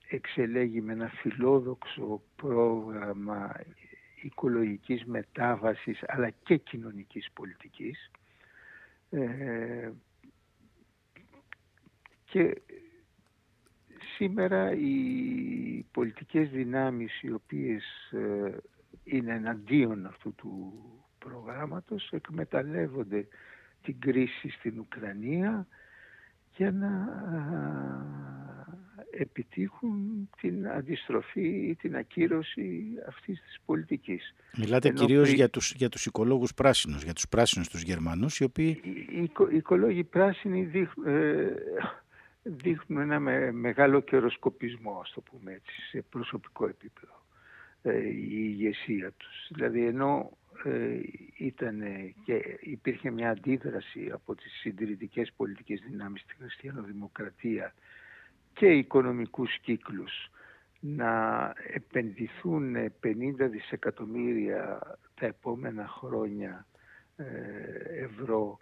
εξελέγει 0.09 0.81
με 0.81 0.93
ένα 0.93 1.07
φιλόδοξο 1.07 2.21
πρόγραμμα 2.35 3.55
οικολογικής 4.21 5.05
μετάβασης 5.05 6.03
αλλά 6.07 6.29
και 6.29 6.57
κοινωνικής 6.57 7.29
πολιτικής. 7.33 8.11
Ε, 9.09 9.91
και 12.25 12.61
σήμερα 14.15 14.71
οι 14.71 15.85
πολιτικές 15.91 16.49
δυνάμεις 16.49 17.21
οι 17.21 17.31
οποίες 17.31 18.11
ε, 18.11 18.57
είναι 19.03 19.33
εναντίον 19.33 20.05
αυτού 20.05 20.33
του 20.35 20.73
προγράμματος 21.19 22.09
εκμεταλλεύονται 22.11 23.27
την 23.83 23.99
κρίση 23.99 24.49
στην 24.49 24.79
Ουκρανία 24.79 25.67
για 26.55 26.71
να 26.71 26.89
επιτύχουν 29.19 30.29
την 30.41 30.67
αντιστροφή 30.67 31.47
ή 31.47 31.75
την 31.75 31.95
ακύρωση 31.95 32.83
αυτής 33.07 33.41
της 33.41 33.59
πολιτικής. 33.65 34.33
Μιλάτε 34.57 34.87
Ενώ 34.87 34.99
κυρίως 34.99 35.29
για, 35.29 35.49
τους, 35.49 35.73
για 35.73 35.89
τους 35.89 36.05
οικολόγους 36.05 36.53
πράσινους, 36.53 37.03
για 37.03 37.13
τους 37.13 37.27
πράσινους 37.27 37.67
τους 37.69 37.81
Γερμανούς, 37.81 38.39
οι 38.39 38.43
οποίοι... 38.43 38.81
Οι, 38.83 39.21
οι 39.51 39.55
οικολόγοι 39.55 40.03
πράσινοι 40.03 40.63
δείχνουν, 40.63 41.07
ε, 41.07 41.55
δείχνουν 42.43 43.01
ένα 43.01 43.19
με, 43.19 43.51
μεγάλο 43.51 44.01
καιροσκοπισμό, 44.01 44.99
ας 45.03 45.11
το 45.11 45.21
πούμε 45.21 45.51
έτσι, 45.51 45.81
σε 45.89 46.05
προσωπικό 46.09 46.67
επίπεδο, 46.67 47.23
ε, 47.81 48.07
η 48.07 48.29
ηγεσία 48.29 49.11
τους. 49.17 49.47
Δηλαδή 49.49 49.85
ενώ 49.85 50.37
ε, 50.63 50.99
ήταν 51.37 51.81
και 52.25 52.57
υπήρχε 52.59 53.11
μια 53.11 53.29
αντίδραση 53.29 54.09
από 54.13 54.35
τις 54.35 54.51
συντηρητικές 54.61 55.31
πολιτικές 55.35 55.81
δυνάμεις 55.89 56.21
στη 56.21 56.35
χριστιανοδημοκρατία 56.35 57.73
και 58.53 58.67
οικονομικούς 58.67 59.59
κύκλους 59.59 60.29
να 60.79 61.53
επενδυθούν 61.73 62.75
50 62.75 62.91
δισεκατομμύρια 63.37 64.79
τα 65.19 65.25
επόμενα 65.25 65.87
χρόνια 65.87 66.65
ε, 67.15 67.25
ευρώ 68.03 68.59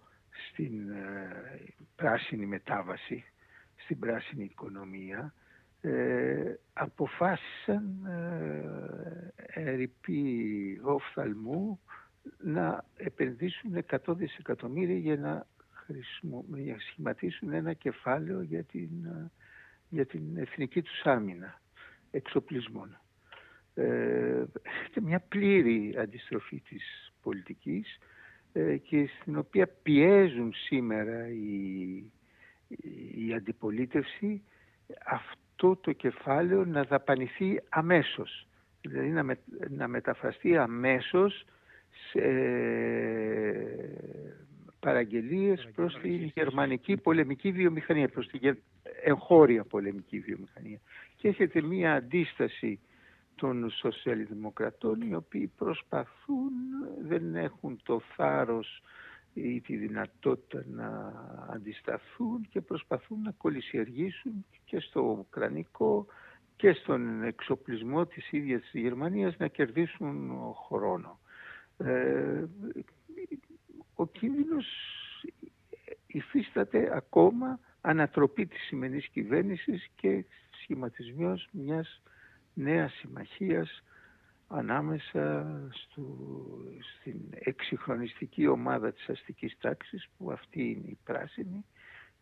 στην 0.49 0.89
ε, 0.89 1.71
πράσινη 1.95 2.45
μετάβαση, 2.45 3.23
στην 3.75 3.99
πράσινη 3.99 4.43
οικονομία, 4.43 5.33
ε, 5.85 6.59
αποφάσισαν 6.73 8.05
ε, 8.05 9.61
ερυπή 9.61 10.79
οφθαλμού 10.83 11.79
να 12.37 12.85
επενδύσουν 12.95 13.85
100 13.89 13.97
δισεκατομμύρια 14.07 14.97
για 14.97 15.17
να, 15.17 15.47
για 16.55 16.79
σχηματίσουν 16.79 17.53
ένα 17.53 17.73
κεφάλαιο 17.73 18.41
για 18.41 18.63
την, 18.63 18.89
για 19.89 20.05
την 20.05 20.37
εθνική 20.37 20.81
τους 20.81 21.01
άμυνα 21.03 21.61
εξοπλισμών. 22.11 22.99
Ε, 23.73 24.43
μια 25.01 25.19
πλήρη 25.19 25.95
αντιστροφή 25.97 26.61
της 26.69 27.13
πολιτικής 27.21 27.97
ε, 28.53 28.77
και 28.77 29.09
στην 29.19 29.37
οποία 29.37 29.67
πιέζουν 29.67 30.53
σήμερα 30.53 31.27
η, 31.29 32.11
η 33.27 33.33
αντιπολίτευση 33.33 34.43
αυτό 35.05 35.41
το 35.71 35.91
κεφάλαιο 35.91 36.65
να 36.65 36.83
δαπανηθεί 36.83 37.59
αμέσως. 37.69 38.47
Δηλαδή 38.81 39.09
να, 39.09 39.23
με, 39.23 39.39
να 39.69 39.87
μεταφραστεί 39.87 40.57
αμέσως 40.57 41.45
σε 42.09 42.21
παραγγελίες 44.79 45.69
προς 45.75 45.99
τη 46.01 46.09
γερμανική 46.09 46.97
πολεμική 46.97 47.51
βιομηχανία, 47.51 48.07
προς 48.07 48.27
την 48.27 48.57
εγχώρια 49.03 49.63
πολεμική 49.63 50.19
βιομηχανία. 50.19 50.79
Και 51.15 51.27
έχετε 51.27 51.61
μία 51.61 51.93
αντίσταση 51.93 52.79
των 53.35 53.69
σοσιαλδημοκρατών 53.69 55.01
οι 55.01 55.15
οποίοι 55.15 55.51
προσπαθούν, 55.57 56.51
δεν 57.07 57.35
έχουν 57.35 57.79
το 57.83 58.01
θάρρος 58.15 58.81
ή 59.33 59.61
τη 59.61 59.75
δυνατότητα 59.75 60.63
να 60.67 61.13
αντισταθούν 61.49 62.47
και 62.49 62.61
προσπαθούν 62.61 63.21
να 63.21 63.31
κολλησιεργήσουν 63.31 64.45
και 64.65 64.79
στο 64.79 65.01
Ουκρανικό 65.19 66.05
και 66.55 66.73
στον 66.73 67.23
εξοπλισμό 67.23 68.05
της 68.05 68.31
ίδιας 68.31 68.61
της 68.61 68.81
Γερμανίας 68.81 69.37
να 69.37 69.47
κερδίσουν 69.47 70.31
χρόνο. 70.67 71.19
Ε, 71.77 72.43
ο 73.95 74.07
κίνδυνος 74.07 74.65
υφίσταται 76.07 76.95
ακόμα 76.95 77.59
ανατροπή 77.81 78.45
της 78.45 78.61
σημερινής 78.61 79.07
κυβέρνησης 79.07 79.89
και 79.95 80.25
σχηματισμός 80.61 81.47
μιας 81.51 82.01
νέας 82.53 82.93
συμμαχίας 82.93 83.83
ανάμεσα 84.55 85.47
στο, 85.71 86.17
στην 86.99 87.19
εξυγχρονιστική 87.33 88.47
ομάδα 88.47 88.91
της 88.91 89.09
αστικής 89.09 89.57
τάξης 89.59 90.09
που 90.17 90.31
αυτή 90.31 90.61
είναι 90.61 90.87
η 90.87 90.97
πράσινη 91.03 91.65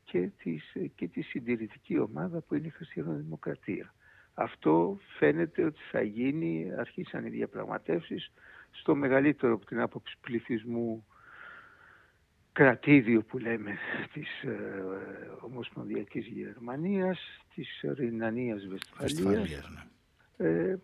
και, 0.03 0.29
της, 0.43 0.75
και 0.95 1.07
τη 1.07 1.21
συντηρητική 1.21 2.00
ομάδα 2.00 2.41
που 2.41 2.55
είναι 2.55 2.67
η 2.67 2.69
χριστιανοδημοκρατία. 2.69 3.93
Αυτό 4.33 5.00
φαίνεται 5.17 5.63
ότι 5.63 5.79
θα 5.91 6.01
γίνει, 6.01 6.71
αρχίσαν 6.77 7.25
οι 7.25 7.29
διαπραγματεύσεις, 7.29 8.31
στο 8.71 8.95
μεγαλύτερο 8.95 9.53
από 9.53 9.65
την 9.65 9.79
άποψη 9.79 10.17
πληθυσμού 10.21 11.05
κρατήδιο 12.51 13.23
που 13.23 13.38
λέμε 13.38 13.77
της 14.13 14.41
ε, 14.41 14.83
Ομοσπονδιακής 15.39 16.25
Γερμανίας, 16.25 17.19
της 17.55 17.81
Ρινανίας 17.97 18.67
Βεσφαλίας. 18.67 19.69
Ναι. 19.69 20.47
Ε, 20.47 20.79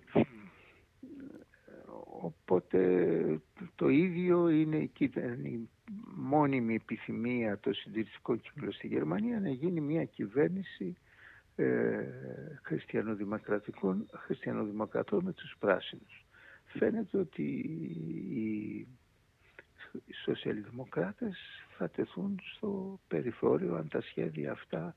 οπότε 2.21 3.41
το 3.75 3.89
ίδιο 3.89 4.49
είναι 4.49 4.77
η, 4.77 4.91
η 5.43 5.69
μόνιμη 6.15 6.75
επιθυμία 6.75 7.59
των 7.59 7.73
συντηρητικών 7.73 8.41
κύκλων 8.41 8.71
στη 8.71 8.87
Γερμανία 8.87 9.39
να 9.39 9.49
γίνει 9.49 9.81
μια 9.81 10.05
κυβέρνηση 10.05 10.97
ε, 11.55 12.03
χριστιανοδημοκρατικών, 12.61 14.09
χριστιανοδημοκρατών 14.13 15.23
με 15.23 15.33
τους 15.33 15.55
πράσινους. 15.59 16.25
Φαίνεται 16.65 17.17
ότι 17.17 17.43
οι 18.29 18.87
οι 20.05 20.13
σοσιαλδημοκράτες 20.23 21.37
θα 21.77 21.89
τεθούν 21.89 22.39
στο 22.55 22.99
περιθώριο 23.07 23.75
αν 23.75 23.87
τα 23.87 24.01
σχέδια 24.01 24.51
αυτά 24.51 24.95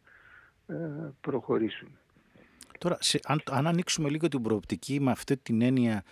ε, 0.67 0.75
προχωρήσουν. 1.21 1.89
Τώρα, 2.79 2.97
σε, 3.01 3.21
αν, 3.25 3.41
αν 3.51 3.67
ανοίξουμε 3.67 4.09
λίγο 4.09 4.29
την 4.29 4.43
προοπτική 4.43 5.01
με 5.01 5.11
αυτή 5.11 5.37
την 5.37 5.63
έννοια 5.63 6.03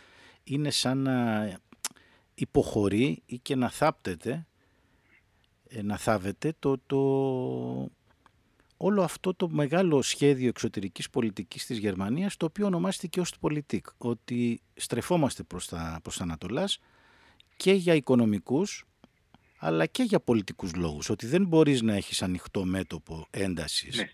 είναι 0.49 0.71
σαν 0.71 0.99
να 0.99 1.59
υποχωρεί 2.35 3.23
ή 3.27 3.39
και 3.39 3.57
να 3.57 3.71
θάπτεται, 3.71 4.47
ε, 5.69 5.83
να 5.83 5.97
θάβεται 5.97 6.55
το, 6.59 6.79
το, 6.87 6.99
όλο 8.77 9.03
αυτό 9.03 9.35
το 9.35 9.49
μεγάλο 9.49 10.03
σχέδιο 10.03 10.49
εξωτερικής 10.49 11.11
πολιτικής 11.11 11.67
της 11.67 11.79
Γερμανίας 11.79 12.37
το 12.37 12.47
οποίο 12.47 12.67
ονομάστηκε 12.67 13.21
ως 13.21 13.39
πολιτικ, 13.41 13.87
ότι 13.99 14.61
στρεφόμαστε 14.75 15.43
προς 15.43 15.69
τα, 15.69 15.99
προς 16.03 16.17
τα 16.17 16.23
Ανατολάς 16.23 16.79
και 17.57 17.73
για 17.73 17.95
οικονομικούς 17.95 18.87
αλλά 19.59 19.87
και 19.87 20.03
για 20.03 20.21
πολιτικούς 20.21 20.75
λόγους, 20.75 21.11
ότι 21.11 21.27
δεν 21.27 21.47
μπορείς 21.47 21.83
να 21.83 21.95
έχεις 21.95 22.23
ανοιχτό 22.23 22.65
μέτωπο 22.65 23.27
έντασης 23.31 23.97
ναι. 23.97 24.11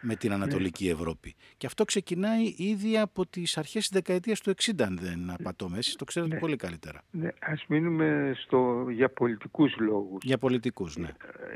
Με 0.00 0.16
την 0.16 0.32
Ανατολική 0.32 0.88
Ευρώπη. 0.88 1.34
Και 1.56 1.66
αυτό 1.66 1.84
ξεκινάει 1.84 2.54
ήδη 2.56 2.98
από 2.98 3.26
τις 3.26 3.58
αρχές 3.58 3.88
της 3.88 3.90
δεκαετίας 3.92 4.40
του 4.40 4.50
60, 4.50 4.82
αν 4.82 4.98
δεν 5.00 5.30
απατώμε. 5.30 5.78
Εσείς 5.78 5.96
το 5.96 6.04
ξέρετε 6.04 6.34
ναι. 6.34 6.40
πολύ 6.40 6.56
καλύτερα. 6.56 7.02
Ναι, 7.10 7.28
ας 7.40 7.64
μείνουμε 7.68 8.32
στο, 8.36 8.86
για 8.90 9.08
πολιτικούς 9.08 9.76
λόγους. 9.78 10.22
Για 10.22 10.38
πολιτικούς, 10.38 10.96
ναι. 10.96 11.08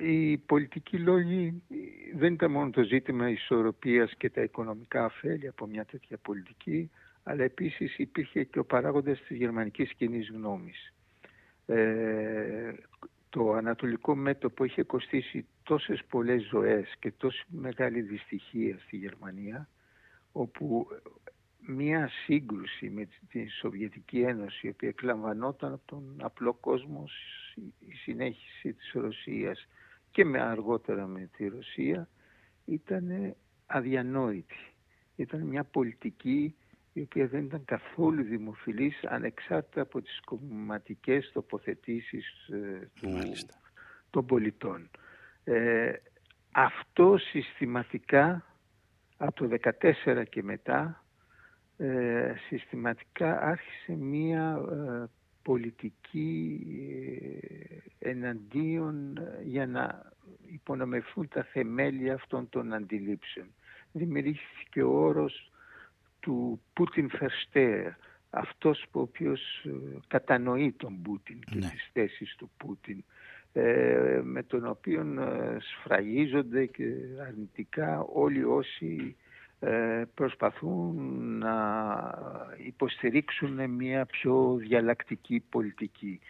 Οι 0.02 0.36
πολιτικοί 0.36 0.98
λόγοι 0.98 1.62
δεν 2.16 2.32
ήταν 2.32 2.50
μόνο 2.50 2.70
το 2.70 2.82
ζήτημα 2.82 3.30
ισορροπίας 3.30 4.14
και 4.16 4.30
τα 4.30 4.42
οικονομικά 4.42 5.04
αφέλη 5.04 5.48
από 5.48 5.66
μια 5.66 5.84
τέτοια 5.84 6.16
πολιτική, 6.16 6.90
αλλά 7.22 7.44
επίσης 7.44 7.98
υπήρχε 7.98 8.44
και 8.44 8.58
ο 8.58 8.64
παράγοντας 8.64 9.20
της 9.26 9.36
γερμανικής 9.36 9.94
κοινής 9.94 10.30
γνώμης. 10.34 10.92
Ε, 11.66 12.72
το 13.30 13.52
ανατολικό 13.52 14.14
μέτωπο 14.14 14.64
είχε 14.64 14.82
κοστίσει 14.82 15.46
τόσες 15.62 16.04
πολλές 16.04 16.42
ζωές 16.42 16.94
και 16.98 17.12
τόση 17.12 17.44
μεγάλη 17.48 18.00
δυστυχία 18.00 18.78
στη 18.78 18.96
Γερμανία 18.96 19.68
όπου 20.32 20.86
μία 21.66 22.08
σύγκρουση 22.24 22.90
με 22.90 23.08
την 23.28 23.50
Σοβιετική 23.50 24.20
Ένωση 24.20 24.66
η 24.66 24.70
οποία 24.70 24.88
εκλαμβανόταν 24.88 25.72
από 25.72 25.82
τον 25.86 26.16
απλό 26.20 26.54
κόσμο 26.54 27.04
η 27.78 27.92
συνέχιση 27.94 28.72
της 28.72 28.90
Ρωσίας 28.94 29.68
και 30.10 30.24
με 30.24 30.40
αργότερα 30.40 31.06
με 31.06 31.30
τη 31.36 31.46
Ρωσία 31.48 32.08
ήταν 32.64 33.34
αδιανόητη. 33.66 34.56
Ήταν 35.16 35.40
μια 35.40 35.64
πολιτική 35.64 36.54
η 36.98 37.02
οποία 37.02 37.26
δεν 37.26 37.44
ήταν 37.44 37.64
καθόλου 37.64 38.22
δημοφιλής 38.22 39.04
ανεξάρτητα 39.04 39.80
από 39.80 40.02
τις 40.02 40.20
κομματικές 40.24 41.30
τοποθετήσεις 41.32 42.48
ε, 42.48 42.90
του, 43.00 43.08
των 44.10 44.26
πολιτών. 44.26 44.90
Ε, 45.44 45.92
αυτό 46.52 47.16
συστηματικά 47.18 48.44
από 49.16 49.48
το 49.48 49.56
2014 50.04 50.22
και 50.28 50.42
μετά 50.42 51.04
ε, 51.76 52.34
συστηματικά 52.48 53.40
άρχισε 53.40 53.92
μία 53.92 54.60
ε, 54.70 55.04
πολιτική 55.42 56.60
εναντίον 57.98 59.18
για 59.44 59.66
να 59.66 60.12
υπονομευθούν 60.46 61.28
τα 61.28 61.42
θεμέλια 61.42 62.14
αυτών 62.14 62.48
των 62.48 62.72
αντιλήψεων. 62.72 63.46
Δημιουργήθηκε 63.92 64.82
ο 64.82 64.90
όρος 64.90 65.50
του 66.28 66.60
Πούτιν 66.72 67.10
Φερστέρ, 67.10 67.92
αυτός 68.30 68.84
που 68.90 69.00
ο 69.00 69.02
οποίος 69.02 69.64
ε, 69.64 69.70
κατανοεί 70.08 70.72
τον 70.72 71.02
Πούτιν 71.02 71.40
και 71.40 71.58
ναι. 71.58 71.68
τις 71.68 71.90
θέσεις 71.92 72.34
του 72.36 72.50
Πούτιν, 72.56 73.04
ε, 73.52 74.20
με 74.22 74.42
τον 74.42 74.66
οποίο 74.66 75.00
ε, 75.00 75.56
σφραγίζονται 75.60 76.66
και 76.66 76.84
αρνητικά 77.26 78.00
όλοι 78.00 78.44
όσοι 78.44 79.16
προσπαθούν 80.14 80.94
να 81.38 81.54
υποστηρίξουν 82.66 83.70
μια 83.70 84.06
πιο 84.06 84.56
διαλλακτική 84.56 85.44
πολιτική. 85.48 86.20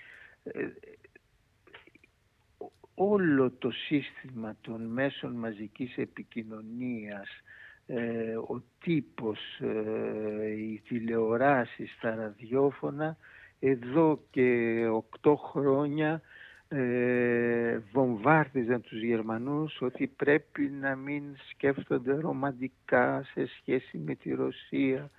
Όλο 2.95 3.51
το 3.51 3.71
σύστημα 3.71 4.57
των 4.61 4.83
μέσων 4.83 5.33
μαζικής 5.33 5.97
επικοινωνίας 5.97 7.29
ε, 7.91 8.37
ο 8.37 8.63
τύπος, 8.81 9.39
ε, 9.61 10.51
οι 10.51 10.83
τηλεοράσεις, 10.89 11.99
τα 12.01 12.15
ραδιόφωνα 12.15 13.17
εδώ 13.59 14.21
και 14.31 14.87
οκτώ 14.93 15.37
χρόνια 15.37 16.23
ε, 16.69 17.79
βομβάρδιζαν 17.93 18.81
τους 18.81 19.03
Γερμανούς 19.03 19.81
ότι 19.81 20.07
πρέπει 20.07 20.63
να 20.63 20.97
μην 20.97 21.23
σκέφτονται 21.51 22.15
ρομαντικά 22.15 23.23
σε 23.23 23.47
σχέση 23.47 23.99
με 23.99 24.15
τη 24.15 24.35
Ρωσία 24.35 25.11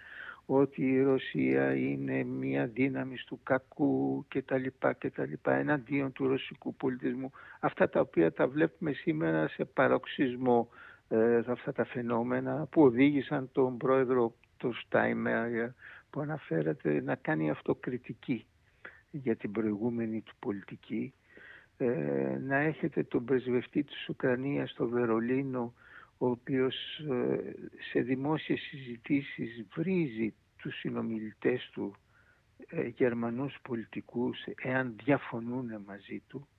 ότι 0.46 0.92
η 0.92 1.02
Ρωσία 1.02 1.76
είναι 1.76 2.24
μια 2.24 2.66
δύναμη 2.66 3.16
του 3.26 3.40
κακού 3.44 4.26
και 4.28 4.42
τα 4.42 4.58
λοιπά 4.58 4.94
και 4.94 5.10
τα 5.10 5.26
λοιπά 5.26 5.54
εναντίον 5.54 6.12
του 6.12 6.28
ρωσικού 6.28 6.76
πολιτισμού. 6.76 7.32
Αυτά 7.60 7.90
τα 7.90 8.00
οποία 8.00 8.34
τα 8.34 8.48
βλέπουμε 8.48 8.92
σήμερα 8.92 9.48
σε 9.48 9.66
παροξισμό 9.66 10.70
ε, 11.10 11.42
αυτά 11.48 11.72
τα 11.74 11.86
φαινόμενα 11.86 12.68
που 12.72 12.82
οδήγησαν 12.82 13.50
τον 13.52 13.78
πρόεδρο 13.78 14.34
του 14.58 14.74
Στάιμερ 14.74 15.70
που 16.10 16.20
αναφέρεται 16.20 17.02
να 17.02 17.16
κάνει 17.16 17.50
αυτοκριτική 17.50 18.46
για 19.12 19.36
την 19.36 19.52
προηγούμενη 19.52 20.22
του 20.22 20.36
πολιτική 20.40 21.14
ε, 21.78 22.38
να 22.42 22.56
έχετε 22.58 23.04
τον 23.04 23.26
πρεσβευτή 23.26 23.84
της 23.84 24.10
Ουκρανίας 24.10 24.70
στο 24.70 24.88
Βερολίνο 24.88 25.74
ο 26.18 26.28
οποίος 26.30 26.76
ε, 27.10 27.54
σε 27.92 28.00
δημόσιες 28.02 28.60
συζητήσεις 28.60 29.66
βρίζει 29.76 30.34
τους 30.58 30.80
συνομιλητές 30.80 31.70
του 31.74 31.96
Γερμανούς 32.96 33.58
πολιτικούς 33.62 34.38
εάν 34.64 34.96
διαφωνούν 35.04 35.84
μαζί 35.86 36.22
του. 36.28 36.48
ε, 36.48 36.59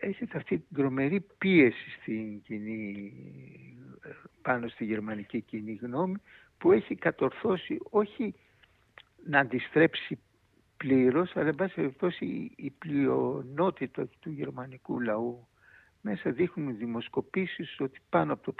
έχετε 0.00 0.36
αυτή 0.36 0.58
την 0.58 0.76
τρομερή 0.76 1.26
πίεση 1.38 1.90
στην 2.00 2.42
κοινή, 2.42 3.12
ε, 4.04 4.08
πάνω 4.42 4.68
στη 4.68 4.84
γερμανική 4.84 5.40
κοινή 5.40 5.78
γνώμη 5.82 6.16
που 6.58 6.72
έχει 6.72 6.94
κατορθώσει 6.94 7.78
όχι 7.90 8.34
να 9.26 9.38
αντιστρέψει 9.38 10.18
πλήρως, 10.76 11.36
αλλά 11.36 11.48
εν 11.48 11.54
πάση 11.54 11.74
περιπτώσει 11.74 12.52
η 12.56 12.70
πλειονότητα 12.70 14.08
του 14.20 14.30
γερμανικού 14.30 15.00
λαού 15.00 15.46
μέσα 16.00 16.30
δείχνουν 16.30 16.76
δημοσκοπήσεις 16.76 17.76
ότι 17.80 18.00
πάνω 18.08 18.32
από 18.32 18.52
το 18.52 18.54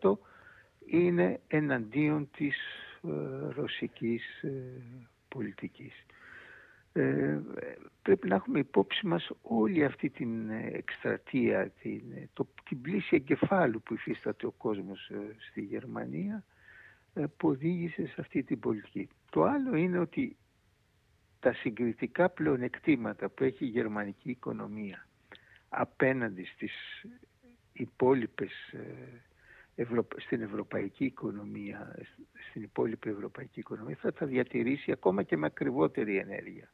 50% 0.00 0.18
είναι 0.86 1.40
εναντίον 1.48 2.28
της 2.36 2.56
ε, 3.02 3.48
ρωσικής 3.54 4.42
ε, 4.42 4.50
πολιτικής. 5.28 5.92
Ε, 6.92 7.38
πρέπει 8.02 8.28
να 8.28 8.34
έχουμε 8.34 8.58
υπόψη 8.58 9.06
μας 9.06 9.30
όλη 9.42 9.84
αυτή 9.84 10.10
την 10.10 10.50
εκστρατεία, 10.50 11.70
την, 11.70 12.02
το, 12.32 12.46
την 12.68 12.80
πλήση 12.80 13.16
εγκεφάλου 13.16 13.82
που 13.82 13.94
υφίσταται 13.94 14.46
ο 14.46 14.50
κόσμος 14.50 15.08
ε, 15.08 15.36
στη 15.50 15.60
Γερμανία 15.60 16.44
ε, 17.14 17.24
που 17.36 17.48
οδήγησε 17.48 18.06
σε 18.06 18.14
αυτή 18.18 18.42
την 18.42 18.58
πολιτική. 18.60 19.08
Το 19.30 19.42
άλλο 19.42 19.76
είναι 19.76 19.98
ότι 19.98 20.36
τα 21.40 21.52
συγκριτικά 21.52 22.28
πλεονεκτήματα 22.28 23.28
που 23.28 23.44
έχει 23.44 23.64
η 23.64 23.68
γερμανική 23.68 24.30
οικονομία 24.30 25.06
απέναντι 25.68 26.44
στις 26.44 26.72
υπόλοιπες 27.72 28.52
στην 30.16 30.42
ευρωπαϊκή 30.42 31.04
οικονομία, 31.04 31.94
στην 32.50 32.62
υπόλοιπη 32.62 33.10
ευρωπαϊκή 33.10 33.60
οικονομία 33.60 33.96
θα 34.00 34.12
τα 34.12 34.26
διατηρήσει 34.26 34.92
ακόμα 34.92 35.22
και 35.22 35.36
με 35.36 35.46
ακριβότερη 35.46 36.16
ενέργεια. 36.16 36.70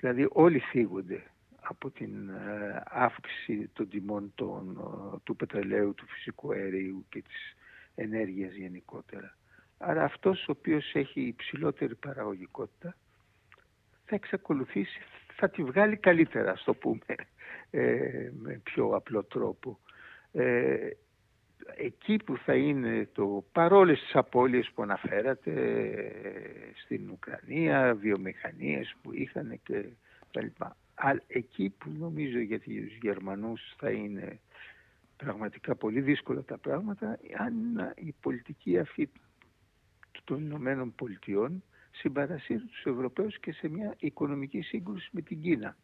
Δηλαδή 0.00 0.28
όλοι 0.32 0.58
φύγονται 0.58 1.22
από 1.60 1.90
την 1.90 2.28
ε, 2.28 2.82
αύξηση 2.84 3.70
των 3.72 3.88
τιμών 3.88 4.32
των, 4.34 4.78
ε, 5.14 5.18
του 5.24 5.36
πετρελαίου, 5.36 5.94
του 5.94 6.06
φυσικού 6.06 6.52
αερίου 6.52 7.06
και 7.08 7.22
της 7.22 7.56
ενέργειας 7.94 8.54
γενικότερα. 8.54 9.36
Άρα 9.78 10.04
αυτός 10.04 10.48
ο 10.48 10.52
οποίος 10.52 10.94
έχει 10.94 11.20
υψηλότερη 11.20 11.94
παραγωγικότητα 11.94 12.96
θα 14.04 14.14
εξακολουθήσει, 14.14 15.00
θα 15.36 15.50
τη 15.50 15.62
βγάλει 15.62 15.96
καλύτερα, 15.96 16.56
στο 16.56 16.74
πούμε, 16.74 17.14
ε, 17.70 18.30
με 18.38 18.60
πιο 18.64 18.88
απλό 18.88 19.24
τρόπο. 19.24 19.78
Εκεί 21.76 22.16
που 22.16 22.36
θα 22.36 22.54
είναι 22.54 23.08
το 23.12 23.44
παρόλες 23.52 24.00
τις 24.00 24.14
απώλειες 24.14 24.70
που 24.74 24.82
αναφέρατε 24.82 25.52
στην 26.84 27.10
Ουκρανία, 27.10 27.94
βιομηχανίες 27.94 28.96
που 29.02 29.12
είχαν 29.14 29.60
και 29.62 29.84
τα 30.32 30.42
λοιπά. 30.42 30.76
Αλλά 30.94 31.22
εκεί 31.26 31.74
που 31.78 31.90
νομίζω 31.98 32.38
για 32.38 32.60
τους 32.60 32.96
Γερμανούς 33.02 33.74
θα 33.78 33.90
είναι 33.90 34.38
πραγματικά 35.16 35.74
πολύ 35.74 36.00
δύσκολα 36.00 36.42
τα 36.42 36.58
πράγματα 36.58 37.18
αν 37.36 37.54
η 37.94 38.14
πολιτική 38.20 38.78
αυτή 38.78 39.10
των 40.24 40.44
Ηνωμένων 40.44 40.94
Πολιτειών 40.94 41.62
συμπαρασύρει 41.90 42.58
τους 42.60 42.84
Ευρωπαίους 42.84 43.38
και 43.38 43.52
σε 43.52 43.68
μια 43.68 43.94
οικονομική 43.98 44.60
σύγκρουση 44.60 45.08
με 45.12 45.20
την 45.20 45.40
Κίνα. 45.40 45.76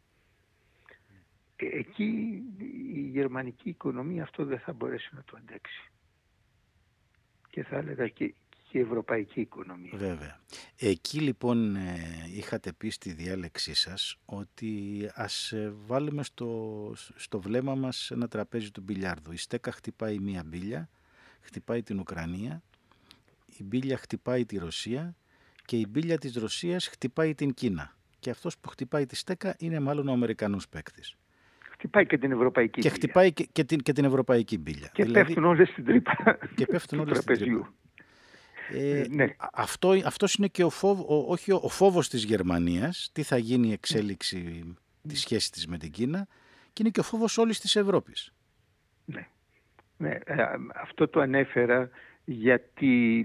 Ε, 1.57 1.67
εκεί 1.79 2.43
η 2.95 3.01
γερμανική 3.01 3.69
οικονομία 3.69 4.23
αυτό 4.23 4.45
δεν 4.45 4.59
θα 4.59 4.73
μπορέσει 4.73 5.11
να 5.13 5.23
το 5.25 5.37
αντέξει. 5.37 5.91
Και 7.51 7.63
θα 7.63 7.77
έλεγα 7.77 8.09
και, 8.09 8.35
και 8.75 8.79
η 8.79 8.81
ευρωπαϊκή 8.81 9.41
οικονομία. 9.41 9.91
Βέβαια. 9.95 10.41
Εκεί 10.77 11.21
λοιπόν 11.21 11.77
ε, 11.77 11.97
είχατε 12.33 12.73
πει 12.73 12.91
στη 12.91 13.13
διάλεξή 13.13 13.75
σας 13.75 14.19
ότι 14.25 14.95
ας 15.15 15.53
ε, 15.53 15.75
βάλουμε 15.87 16.23
στο, 16.23 16.93
στο 17.15 17.41
βλέμμα 17.41 17.75
μας 17.75 18.11
ένα 18.11 18.29
τραπέζι 18.29 18.71
του 18.71 18.81
μπιλιάρδου. 18.81 19.33
Η 19.33 19.37
στέκα 19.37 19.73
χτυπάει 19.73 20.19
μία 20.19 20.43
μπίλια, 20.47 20.89
χτυπάει 21.41 21.83
την 21.83 21.99
Ουκρανία, 21.99 22.63
η 23.57 23.63
μπίλια 23.63 23.97
χτυπάει 23.97 24.45
τη 24.47 24.59
Ρωσία 24.59 25.17
και 25.65 25.77
η 25.77 25.87
μπίλια 25.89 26.19
της 26.19 26.35
Ρωσίας 26.35 26.87
χτυπάει 26.87 27.35
την 27.35 27.55
Κίνα. 27.55 27.97
Και 28.19 28.31
αυτός 28.31 28.59
που 28.59 28.69
χτυπάει 28.69 29.07
τη 29.07 29.17
στέκα 29.17 29.57
είναι 29.59 29.81
μάλλον 29.81 30.09
ο 30.09 30.13
Αμερικανός 30.13 30.69
παίκτης. 30.69 31.17
Χτυπάει 31.85 32.07
και 32.07 32.19
την 32.19 32.33
ευρωπαϊκή 32.33 32.81
και 32.81 32.89
χτυπάει 32.89 33.33
και, 33.33 33.49
και, 33.53 33.65
την, 33.65 33.79
και 33.79 33.93
την 33.93 34.05
ευρωπαϊκή 34.05 34.59
μπίλια. 34.59 34.91
Και 34.93 35.05
δηλαδή, 35.05 35.25
πέφτουν 35.25 35.45
όλες 35.45 35.69
στην 35.69 35.85
τρύπα 35.85 36.39
και 36.57 36.67
πέφτουν 36.67 37.01
όλες 37.01 37.19
στην 37.19 37.37
τρύπα. 37.37 37.73
Ε, 38.73 38.99
ε, 38.99 39.07
ναι. 39.09 39.35
αυτό, 39.53 39.91
αυτός 40.05 40.35
είναι 40.35 40.47
και 40.47 40.65
ο, 40.65 40.71
φόβ, 40.71 41.01
ο, 41.01 41.25
όχι 41.29 41.53
ο, 41.53 41.61
ο 41.63 41.69
φόβος 41.69 42.09
της 42.09 42.25
Γερμανίας, 42.25 43.11
τι 43.13 43.23
θα 43.23 43.37
γίνει 43.37 43.69
η 43.69 43.73
εξέλιξη 43.73 44.63
mm. 44.67 44.75
της 45.09 45.21
σχέσης 45.21 45.51
της 45.51 45.67
με 45.67 45.79
την 45.79 45.91
Κίνα 45.91 46.27
και 46.73 46.83
είναι 46.83 46.91
και 46.91 47.01
ο 47.01 47.03
φόβος 47.03 47.39
όλης 47.39 47.61
της 47.61 47.77
Ευρώπης. 47.77 48.33
Ναι. 49.05 49.27
ναι. 49.97 50.19
Ε, 50.25 50.35
αυτό 50.75 51.09
το 51.09 51.21
ανέφερα 51.21 51.91
γιατί 52.25 53.25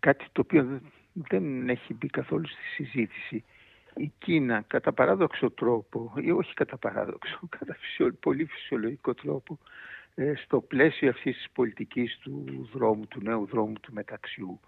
κάτι 0.00 0.24
το 0.32 0.40
οποίο 0.40 0.80
δεν 1.12 1.68
έχει 1.68 1.94
μπει 1.94 2.08
καθόλου 2.08 2.46
στη 2.46 2.62
συζήτηση. 2.74 3.44
Η 3.98 4.12
Κίνα 4.18 4.64
κατά 4.66 4.92
παράδοξο 4.92 5.50
τρόπο, 5.50 6.12
ή 6.16 6.30
όχι 6.30 6.54
κατά 6.54 6.76
παράδοξο, 6.76 7.40
κατά 7.58 7.76
πολύ 8.20 8.44
φυσιολογικό 8.44 9.14
τρόπο, 9.14 9.58
ε, 10.14 10.32
στο 10.34 10.60
πλαίσιο 10.60 11.08
αυτής 11.08 11.36
της 11.36 11.50
πολιτικής 11.52 12.18
του 12.18 12.68
δρόμου, 12.72 13.06
του 13.06 13.20
νέου 13.22 13.46
δρόμου 13.46 13.72
του 13.72 13.92
μεταξιού, 13.92 14.60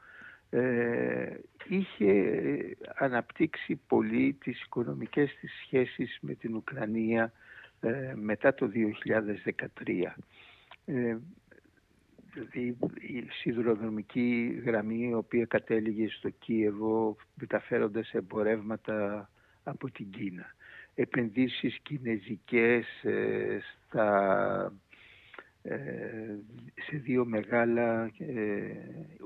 ε, 0.51 1.37
είχε 1.69 2.77
αναπτύξει 2.95 3.81
πολύ 3.87 4.37
τις 4.41 4.63
οικονομικές 4.63 5.37
της 5.41 5.53
σχέσεις 5.65 6.19
με 6.21 6.35
την 6.35 6.55
Ουκρανία 6.55 7.33
ε, 7.81 8.13
μετά 8.15 8.55
το 8.55 8.71
2013. 8.75 10.15
Ε, 10.85 11.17
δηλαδή 12.33 12.77
η 13.01 13.27
σιδηροδρομική 13.31 14.61
γραμμή 14.65 15.09
η 15.09 15.15
οποία 15.15 15.45
κατέληγε 15.45 16.09
στο 16.09 16.29
Κίεβο 16.31 17.17
μεταφέροντας 17.35 18.11
εμπορεύματα 18.13 19.31
από 19.65 19.91
την 19.91 20.11
Κίνα. 20.11 20.55
Επενδύσεις 20.95 21.79
κινέζικες 21.83 22.87
ε, 23.05 23.59
στα, 23.87 24.73
ε, 25.63 25.77
σε 26.89 26.97
δύο 26.97 27.25
μεγάλα 27.25 28.11
ε, 28.19 28.73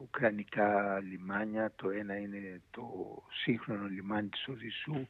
ουκρανικά 0.03 1.01
λιμάνια. 1.01 1.73
Το 1.77 1.91
ένα 1.91 2.17
είναι 2.17 2.61
το 2.71 2.83
σύγχρονο 3.43 3.87
λιμάνι 3.87 4.29
της 4.29 4.49
Οδυσσού 4.49 5.07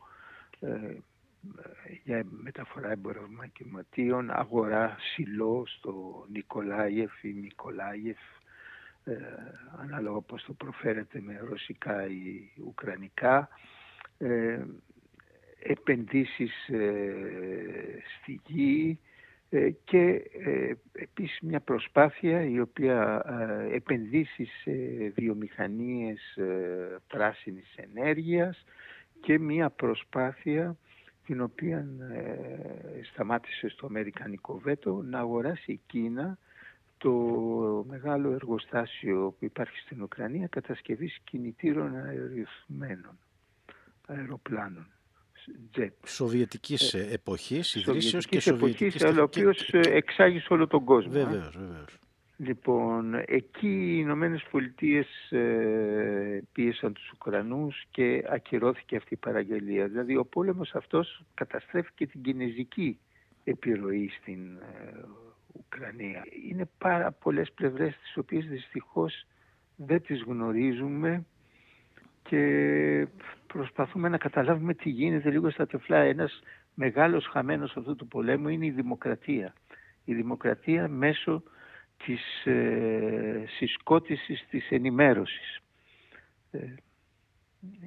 για 2.04 2.24
μεταφορά 2.30 2.90
εμπορευματίων, 2.90 4.30
αγορά 4.30 4.96
σιλό 5.14 5.64
στο 5.66 6.24
Νικολάιεφ 6.32 7.22
ή 7.22 7.32
Νικολάιεφ, 7.32 8.18
ε, 9.04 9.14
ανάλογα 9.80 10.20
πώς 10.20 10.44
το 10.44 10.52
προφέρεται 10.52 11.20
με 11.20 11.40
ρωσικά 11.48 12.06
ή 12.06 12.50
ουκρανικά, 12.66 13.48
ε, 14.18 14.62
επενδύσεις 15.64 16.68
ε, 16.68 17.14
στη 18.20 18.40
γη 18.46 18.98
ε, 19.50 19.70
και 19.84 20.22
ε, 20.44 20.72
επίσης 20.92 21.38
μια 21.42 21.60
προσπάθεια 21.60 22.44
η 22.44 22.60
οποία 22.60 23.22
επενδύσεις 23.72 24.50
σε 24.62 24.72
βιομηχανίες 25.14 26.38
πράσινης 27.06 27.74
ενέργειας 27.76 28.64
και 29.20 29.38
μια 29.38 29.70
προσπάθεια 29.70 30.76
την 31.24 31.40
οποία 31.40 31.86
ε, 32.12 33.02
σταμάτησε 33.12 33.68
στο 33.68 33.86
Αμερικανικό 33.86 34.58
βέτο 34.58 35.02
να 35.04 35.18
αγοράσει 35.18 35.72
η 35.72 35.80
Κίνα 35.86 36.38
το 36.98 37.12
μεγάλο 37.88 38.32
εργοστάσιο 38.32 39.34
που 39.38 39.44
υπάρχει 39.44 39.78
στην 39.78 40.02
Ουκρανία 40.02 40.46
κατασκευής 40.46 41.18
κινητήρων 41.24 41.96
αεριοθμένων 41.96 43.18
αεροπλάνων. 44.06 44.88
Jet. 45.76 45.88
Σοβιετικής 46.06 46.94
ε, 46.94 47.08
εποχής, 47.10 47.74
ιδρύσεως 47.74 48.26
και 48.26 48.40
σοβιετικής 48.40 48.86
εποχής, 48.86 49.04
αλλά 49.04 49.20
ο 49.20 49.22
οποίος 49.22 49.68
εξάγει 49.72 50.38
σε 50.38 50.52
όλο 50.52 50.66
τον 50.66 50.84
κόσμο. 50.84 51.12
Βεβαίως, 51.12 51.56
βεβαίως. 51.56 51.98
Λοιπόν, 52.36 53.14
εκεί 53.14 53.68
οι 53.68 53.96
Ηνωμένες 53.98 54.46
Πολιτείες 54.50 55.30
ε, 55.30 56.42
πίεσαν 56.52 56.92
τους 56.92 57.10
Ουκρανούς 57.14 57.84
και 57.90 58.24
ακυρώθηκε 58.28 58.96
αυτή 58.96 59.14
η 59.14 59.16
παραγγελία. 59.16 59.88
Δηλαδή 59.88 60.16
ο 60.16 60.24
πόλεμος 60.24 60.74
αυτός 60.74 61.24
καταστρέφει 61.34 61.90
και 61.94 62.06
την 62.06 62.22
κινέζικη 62.22 62.98
επιρροή 63.44 64.08
στην 64.20 64.56
ε, 64.56 65.04
Ουκρανία. 65.52 66.22
Είναι 66.48 66.68
πάρα 66.78 67.12
πολλές 67.12 67.52
πλευρές 67.52 67.96
τις 68.02 68.16
οποίες 68.16 68.46
δυστυχώς 68.46 69.26
δεν 69.76 70.02
τις 70.02 70.22
γνωρίζουμε 70.22 71.24
και 72.22 73.06
προσπαθούμε 73.46 74.08
να 74.08 74.18
καταλάβουμε 74.18 74.74
τι 74.74 74.88
γίνεται 74.90 75.30
λίγο 75.30 75.50
στα 75.50 75.66
τεφλά. 75.66 75.96
Ένας 75.98 76.42
μεγάλος 76.74 77.26
χαμένος 77.26 77.76
αυτού 77.76 77.96
του 77.96 78.08
πολέμου 78.08 78.48
είναι 78.48 78.66
η 78.66 78.70
δημοκρατία. 78.70 79.54
Η 80.04 80.14
δημοκρατία 80.14 80.88
μέσω 80.88 81.42
της 81.96 82.44
ε, 82.44 83.44
συσκότησης 83.56 84.46
της 84.50 84.70
ενημέρωσης. 84.70 85.60
Ε, 86.50 86.74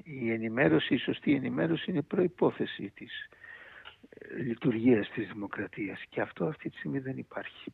η 0.04 0.32
ενημέρωση, 0.32 0.94
η 0.94 0.98
σωστή 0.98 1.34
ενημέρωση 1.34 1.92
είναι 1.92 2.02
προϋπόθεση 2.02 2.92
της 2.96 3.30
ε, 4.10 4.42
λειτουργίας 4.42 5.10
της 5.10 5.28
δημοκρατίας 5.28 6.02
και 6.10 6.22
αυτό 6.22 6.46
αυτή 6.46 6.70
τη 6.70 6.78
στιγμή 6.78 7.00
δεν 7.00 7.18
υπάρχει. 7.18 7.74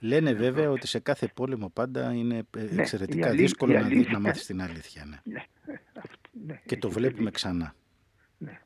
Λένε 0.00 0.32
βέβαια 0.32 0.70
ότι 0.70 0.86
σε 0.86 0.98
κάθε 0.98 1.28
πόλεμο 1.34 1.70
πάντα 1.70 2.12
είναι 2.12 2.46
ε, 2.56 2.62
ναι, 2.62 2.82
εξαιρετικά 2.82 3.30
δύσκολο 3.30 3.72
να, 3.72 4.10
να 4.10 4.20
μάθεις 4.20 4.46
την 4.46 4.62
αλήθεια. 4.62 5.04
Ναι. 5.04 5.44
ναι. 5.66 5.80
ναι 6.46 6.60
και 6.66 6.76
το 6.76 6.90
βλέπουμε 6.90 7.30
ξανά. 7.30 7.74
Ναι. 8.38 8.60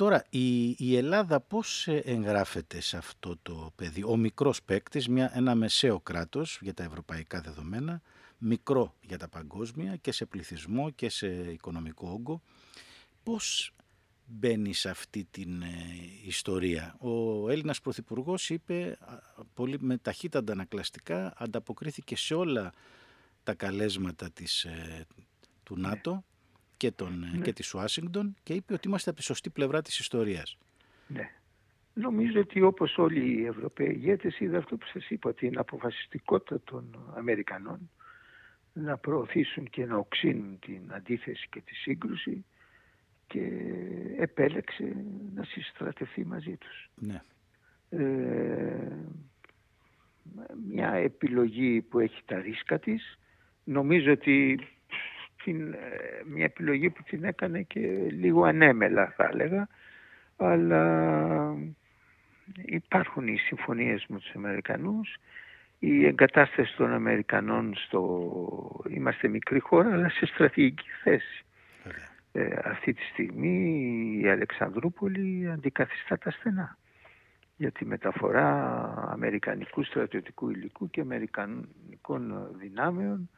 Τώρα, 0.00 0.24
η, 0.30 0.68
η 0.78 0.96
Ελλάδα 0.96 1.40
πώς 1.40 1.88
ε, 1.88 2.02
εγγράφεται 2.04 2.80
σε 2.80 2.96
αυτό 2.96 3.36
το 3.42 3.72
πεδίο; 3.76 4.10
Ο 4.10 4.16
μικρός 4.16 4.62
παίκτης, 4.62 5.08
μια, 5.08 5.30
ένα 5.34 5.54
μεσαίο 5.54 6.00
κράτος 6.00 6.58
για 6.62 6.74
τα 6.74 6.82
ευρωπαϊκά 6.82 7.40
δεδομένα, 7.40 8.02
μικρό 8.38 8.94
για 9.00 9.18
τα 9.18 9.28
παγκόσμια 9.28 9.96
και 9.96 10.12
σε 10.12 10.26
πληθυσμό 10.26 10.90
και 10.90 11.08
σε 11.08 11.26
οικονομικό 11.26 12.08
όγκο. 12.08 12.42
Πώς 13.22 13.74
μπαίνει 14.26 14.72
σε 14.72 14.90
αυτή 14.90 15.26
την 15.30 15.62
ε, 15.62 15.68
ιστορία; 16.26 16.96
Ο 16.98 17.48
Έλληνας 17.48 17.80
Πρωθυπουργός 17.80 18.50
είπε 18.50 18.98
πολύ 19.54 19.76
με 19.80 19.96
ταχύτατα 19.98 20.52
ανακλαστικά, 20.52 21.32
ανταποκρίθηκε 21.36 22.16
σε 22.16 22.34
όλα 22.34 22.72
τα 23.42 23.54
καλέσματα 23.54 24.30
της, 24.30 24.64
ε, 24.64 25.06
του 25.62 25.76
ναι. 25.76 25.88
ΝΑΤΟ 25.88 26.24
και, 26.80 26.90
τον, 26.90 27.18
ναι. 27.18 27.42
και 27.42 27.52
της 27.52 27.74
Ουάσιγκτον 27.74 28.36
και 28.42 28.52
είπε 28.52 28.72
ότι 28.72 28.88
είμαστε 28.88 29.10
από 29.10 29.18
τη 29.18 29.24
σωστή 29.24 29.50
πλευρά 29.50 29.82
της 29.82 29.98
ιστορίας. 29.98 30.58
Ναι. 31.06 31.30
Νομίζω 31.94 32.40
ότι 32.40 32.62
όπως 32.62 32.98
όλοι 32.98 33.40
οι 33.40 33.46
Ευρωπαίοι 33.46 33.90
ηγέτες 33.90 34.40
είδα 34.40 34.58
αυτό 34.58 34.76
που 34.76 34.86
σας 34.86 35.10
είπα, 35.10 35.34
την 35.34 35.58
αποφασιστικότητα 35.58 36.60
των 36.64 37.12
Αμερικανών 37.16 37.90
να 38.72 38.96
προωθήσουν 38.96 39.70
και 39.70 39.86
να 39.86 39.96
οξύνουν 39.96 40.58
την 40.58 40.80
αντίθεση 40.88 41.48
και 41.50 41.60
τη 41.60 41.74
σύγκρουση 41.74 42.44
και 43.26 43.50
επέλεξε 44.18 45.04
να 45.34 45.44
συστρατευτεί 45.44 46.24
μαζί 46.24 46.56
τους. 46.56 46.90
Ναι. 46.94 47.22
Ε, 47.90 48.96
μια 50.68 50.92
επιλογή 50.92 51.82
που 51.82 51.98
έχει 51.98 52.22
τα 52.24 52.40
ρίσκα 52.40 52.78
της. 52.78 53.18
Νομίζω 53.64 54.12
ότι 54.12 54.58
την, 55.44 55.72
ε, 55.72 55.78
μια 56.26 56.44
επιλογή 56.44 56.90
που 56.90 57.02
την 57.02 57.24
έκανε 57.24 57.62
και 57.62 57.80
λίγο 58.10 58.44
ανέμελα 58.44 59.12
θα 59.16 59.28
έλεγα 59.32 59.68
αλλά 60.36 61.54
υπάρχουν 62.64 63.26
οι 63.26 63.36
συμφωνίες 63.36 64.04
με 64.08 64.18
τους 64.18 64.30
Αμερικανούς 64.34 65.18
η 65.82 66.06
εγκατάσταση 66.06 66.76
των 66.76 66.92
Αμερικανών 66.92 67.74
στο... 67.76 68.82
Είμαστε 68.88 69.28
μικρή 69.28 69.58
χώρα, 69.58 69.92
αλλά 69.92 70.08
σε 70.08 70.26
στρατηγική 70.26 70.88
θέση. 71.02 71.44
Ε, 72.32 72.48
αυτή 72.64 72.92
τη 72.92 73.02
στιγμή 73.02 74.18
η 74.22 74.28
Αλεξανδρούπολη 74.28 75.50
αντικαθιστά 75.52 76.18
τα 76.18 76.30
στενά 76.30 76.76
για 77.56 77.70
τη 77.70 77.84
μεταφορά 77.84 78.48
αμερικανικού 79.10 79.84
στρατιωτικού 79.84 80.50
υλικού 80.50 80.90
και 80.90 81.00
αμερικανικών 81.00 82.48
δυνάμεων 82.58 83.30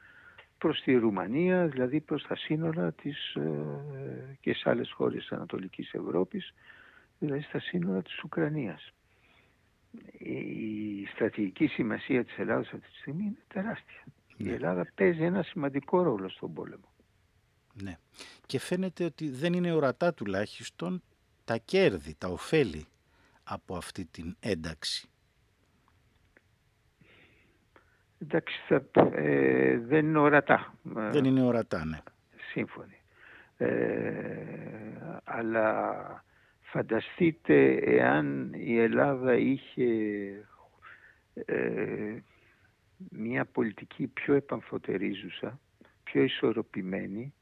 προς 0.62 0.81
τη 0.81 0.94
Ρουμανία, 0.94 1.66
δηλαδή 1.66 2.01
προς 2.01 2.22
τα 2.27 2.37
σύνορα 2.37 2.92
της, 2.92 3.35
ε, 3.35 4.37
και 4.40 4.55
σε 4.55 4.70
άλλες 4.70 4.90
χώρες 4.92 5.20
της 5.20 5.33
Ανατολικής 5.33 5.92
Ευρώπης, 5.92 6.55
δηλαδή 7.18 7.42
στα 7.42 7.61
σύνορα 7.61 8.03
της 8.03 8.22
Ουκρανίας. 8.22 8.92
Η 10.18 11.07
στρατηγική 11.14 11.66
σημασία 11.66 12.25
της 12.25 12.38
Ελλάδας 12.38 12.66
αυτή 12.66 12.88
τη 12.88 12.96
στιγμή 12.96 13.22
είναι 13.22 13.44
τεράστια. 13.48 14.05
Η 14.37 14.44
ναι. 14.44 14.53
Ελλάδα 14.53 14.87
παίζει 14.94 15.22
ένα 15.22 15.42
σημαντικό 15.42 16.03
ρόλο 16.03 16.29
στον 16.29 16.53
πόλεμο. 16.53 16.92
Ναι. 17.83 17.98
Και 18.46 18.59
φαίνεται 18.59 19.05
ότι 19.05 19.31
δεν 19.31 19.53
είναι 19.53 19.72
ορατά 19.72 20.14
τουλάχιστον 20.14 21.03
τα 21.44 21.57
κέρδη, 21.57 22.14
τα 22.18 22.29
ωφέλη 22.29 22.87
από 23.44 23.77
αυτή 23.77 24.05
την 24.05 24.37
ένταξη. 24.40 25.09
Εντάξει, 28.22 28.54
ε, 29.12 29.78
δεν 29.78 30.06
είναι 30.06 30.18
ορατά. 30.18 30.74
Δεν 30.82 31.24
είναι 31.24 31.42
ορατά, 31.42 31.85
ναι. 31.85 31.98
Σύμφωνοι. 32.52 32.96
Ε, 33.56 33.70
αλλά 35.24 36.24
φανταστείτε 36.61 37.74
εάν 37.74 38.52
η 38.52 38.78
Ελλάδα 38.78 39.35
είχε 39.35 39.87
ε, 41.35 42.16
μια 43.11 43.44
πολιτική 43.44 44.06
πιο 44.06 44.35
επαμφωτερίζουσα, 44.35 45.61
πιο 46.02 46.22
ισορροπημένη, 46.22 47.35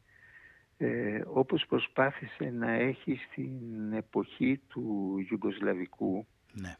ε, 0.77 1.23
όπως 1.27 1.66
προσπάθησε 1.69 2.51
να 2.51 2.71
έχει 2.71 3.21
στην 3.31 3.93
εποχή 3.93 4.61
του 4.69 5.14
Ιουγκοσλαβικού 5.31 6.27
ναι. 6.53 6.77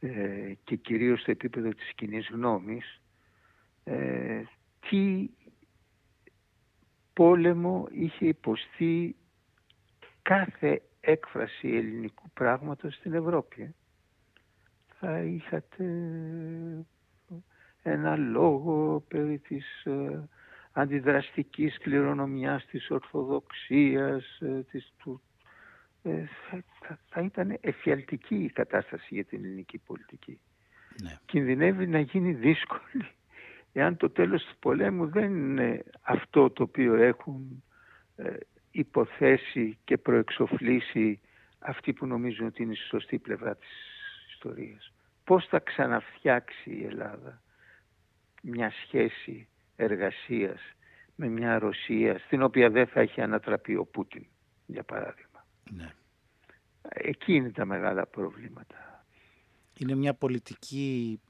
ε, 0.00 0.54
και 0.64 0.76
κυρίως 0.76 1.20
στο 1.20 1.30
επίπεδο 1.30 1.68
της 1.68 1.92
κοινής 1.94 2.28
γνώμης, 2.32 3.01
ε, 3.84 4.42
τι 4.88 5.30
πόλεμο 7.12 7.88
είχε 7.90 8.26
υποστεί 8.26 9.16
κάθε 10.22 10.82
έκφραση 11.00 11.68
ελληνικού 11.68 12.30
πράγματος 12.30 12.94
στην 12.94 13.14
Ευρώπη. 13.14 13.62
Ε; 13.62 13.70
Θα 14.98 15.18
είχατε 15.22 15.84
ένα 17.82 18.16
λόγο 18.16 19.04
περί 19.08 19.38
της 19.38 19.84
ε, 19.84 20.28
αντιδραστικής 20.72 21.78
κληρονομιάς 21.78 22.66
της 22.66 22.90
Ορθοδοξίας, 22.90 24.38
ε, 24.40 24.64
της, 24.70 24.92
του, 24.98 25.22
ε, 26.02 26.24
θα, 26.50 26.64
θα, 27.08 27.20
ήταν 27.20 27.58
εφιαλτική 27.60 28.34
η 28.34 28.50
κατάσταση 28.50 29.14
για 29.14 29.24
την 29.24 29.44
ελληνική 29.44 29.78
πολιτική. 29.78 30.40
Ναι. 31.02 31.18
Κινδυνεύει 31.24 31.86
να 31.86 32.00
γίνει 32.00 32.32
δύσκολη 32.32 33.10
εάν 33.72 33.96
το 33.96 34.10
τέλος 34.10 34.44
του 34.44 34.56
πολέμου 34.58 35.06
δεν 35.06 35.34
είναι 35.34 35.84
αυτό 36.00 36.50
το 36.50 36.62
οποίο 36.62 36.94
έχουν 36.94 37.64
ε, 38.16 38.36
υποθέσει 38.70 39.78
και 39.84 39.98
προεξοφλήσει 39.98 41.20
αυτοί 41.58 41.92
που 41.92 42.06
νομίζουν 42.06 42.46
ότι 42.46 42.62
είναι 42.62 42.74
στη 42.74 42.84
σωστή 42.84 43.18
πλευρά 43.18 43.56
της 43.56 43.70
ιστορίας. 44.34 44.92
Πώς 45.24 45.46
θα 45.46 45.58
ξαναφτιάξει 45.58 46.70
η 46.70 46.84
Ελλάδα 46.84 47.42
μια 48.42 48.72
σχέση 48.84 49.48
εργασίας 49.76 50.60
με 51.14 51.28
μια 51.28 51.58
Ρωσία 51.58 52.18
στην 52.18 52.42
οποία 52.42 52.70
δεν 52.70 52.86
θα 52.86 53.00
έχει 53.00 53.20
ανατραπεί 53.20 53.76
ο 53.76 53.84
Πούτιν, 53.84 54.26
για 54.66 54.82
παράδειγμα. 54.82 55.46
Ναι. 55.70 55.92
Εκεί 56.82 57.34
είναι 57.34 57.50
τα 57.50 57.64
μεγάλα 57.64 58.06
προβλήματα. 58.06 59.04
Είναι 59.78 59.94
μια 59.94 60.14
πολιτική 60.14 61.20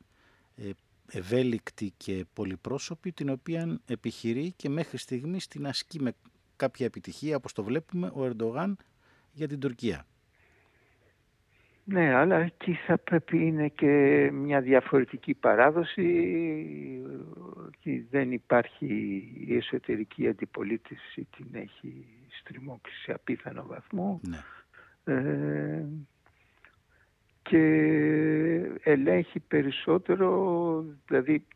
ε, 0.56 0.70
ευέλικτη 1.10 1.92
και 1.96 2.24
πολυπρόσωπη 2.32 3.12
την 3.12 3.28
οποία 3.28 3.80
επιχειρεί 3.86 4.52
και 4.56 4.68
μέχρι 4.68 4.98
στιγμής 4.98 5.48
την 5.48 5.66
ασκεί 5.66 6.00
με 6.00 6.12
κάποια 6.56 6.86
επιτυχία 6.86 7.36
όπως 7.36 7.52
το 7.52 7.64
βλέπουμε 7.64 8.12
ο 8.14 8.24
Ερντογάν 8.24 8.76
για 9.32 9.48
την 9.48 9.60
Τουρκία. 9.60 10.06
Ναι, 11.84 12.14
αλλά 12.14 12.36
εκεί 12.36 12.74
θα 12.74 12.98
πρέπει 12.98 13.46
είναι 13.46 13.68
και 13.68 14.30
μια 14.32 14.60
διαφορετική 14.60 15.34
παράδοση 15.34 16.04
και 17.78 18.02
δεν 18.10 18.32
υπάρχει 18.32 18.86
η 19.46 19.56
εσωτερική 19.56 20.28
αντιπολίτευση 20.28 21.28
την 21.36 21.46
έχει 21.52 22.06
στριμώξει 22.40 22.94
σε 22.94 23.12
απίθανο 23.12 23.66
βαθμό 23.66 24.20
ναι. 24.28 24.38
ε, 25.14 25.84
και 27.42 27.58
ελέγχει 28.82 29.40
περισσότερο, 29.40 30.84
δηλαδή 31.06 31.46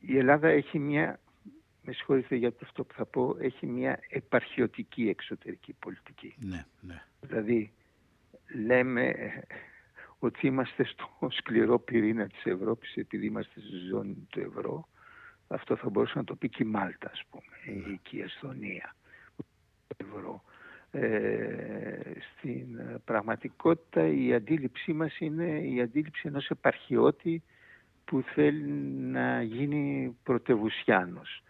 η 0.00 0.18
Ελλάδα 0.18 0.48
έχει 0.48 0.78
μια, 0.78 1.20
με 1.82 1.92
συγχωρείτε 1.92 2.36
για 2.36 2.52
αυτό 2.62 2.84
που 2.84 2.94
θα 2.94 3.04
πω, 3.04 3.36
έχει 3.40 3.66
μια 3.66 4.00
επαρχιωτική 4.08 5.08
εξωτερική 5.08 5.72
πολιτική. 5.72 6.34
Ναι, 6.38 6.64
ναι. 6.80 7.02
Δηλαδή 7.20 7.72
λέμε 8.54 9.14
ότι 10.18 10.46
είμαστε 10.46 10.84
στο 10.84 11.28
σκληρό 11.30 11.78
πυρήνα 11.78 12.26
της 12.26 12.44
Ευρώπης 12.44 12.94
επειδή 12.96 13.26
είμαστε 13.26 13.60
στη 13.60 13.76
ζώνη 13.90 14.26
του 14.28 14.40
ευρώ. 14.40 14.88
Αυτό 15.48 15.76
θα 15.76 15.88
μπορούσε 15.88 16.18
να 16.18 16.24
το 16.24 16.34
πει 16.34 16.48
και 16.48 16.62
η 16.62 16.66
Μάλτα, 16.66 17.10
ας 17.12 17.22
πούμε, 17.30 17.78
ή 17.88 18.00
και 18.02 18.16
η 18.16 18.20
Εσθονία. 18.20 18.96
Ευρώ. 19.96 20.42
Ε, 21.00 22.20
στην 22.20 22.80
πραγματικότητα 23.04 24.06
η 24.06 24.34
αντίληψή 24.34 24.92
μας 24.92 25.18
είναι 25.18 25.60
η 25.60 25.80
αντίληψη 25.80 26.22
ενός 26.28 26.48
επαρχιώτη 26.48 27.42
που 28.04 28.22
θέλει 28.34 28.72
να 29.00 29.42
γίνει 29.42 30.16
πρωτευουσιάνος. 30.22 31.42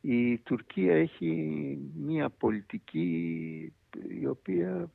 Η 0.00 0.38
Τουρκία 0.38 0.94
έχει 0.94 1.32
μία 1.94 2.30
πολιτική 2.30 3.72
η 4.20 4.26
οποία 4.26 4.90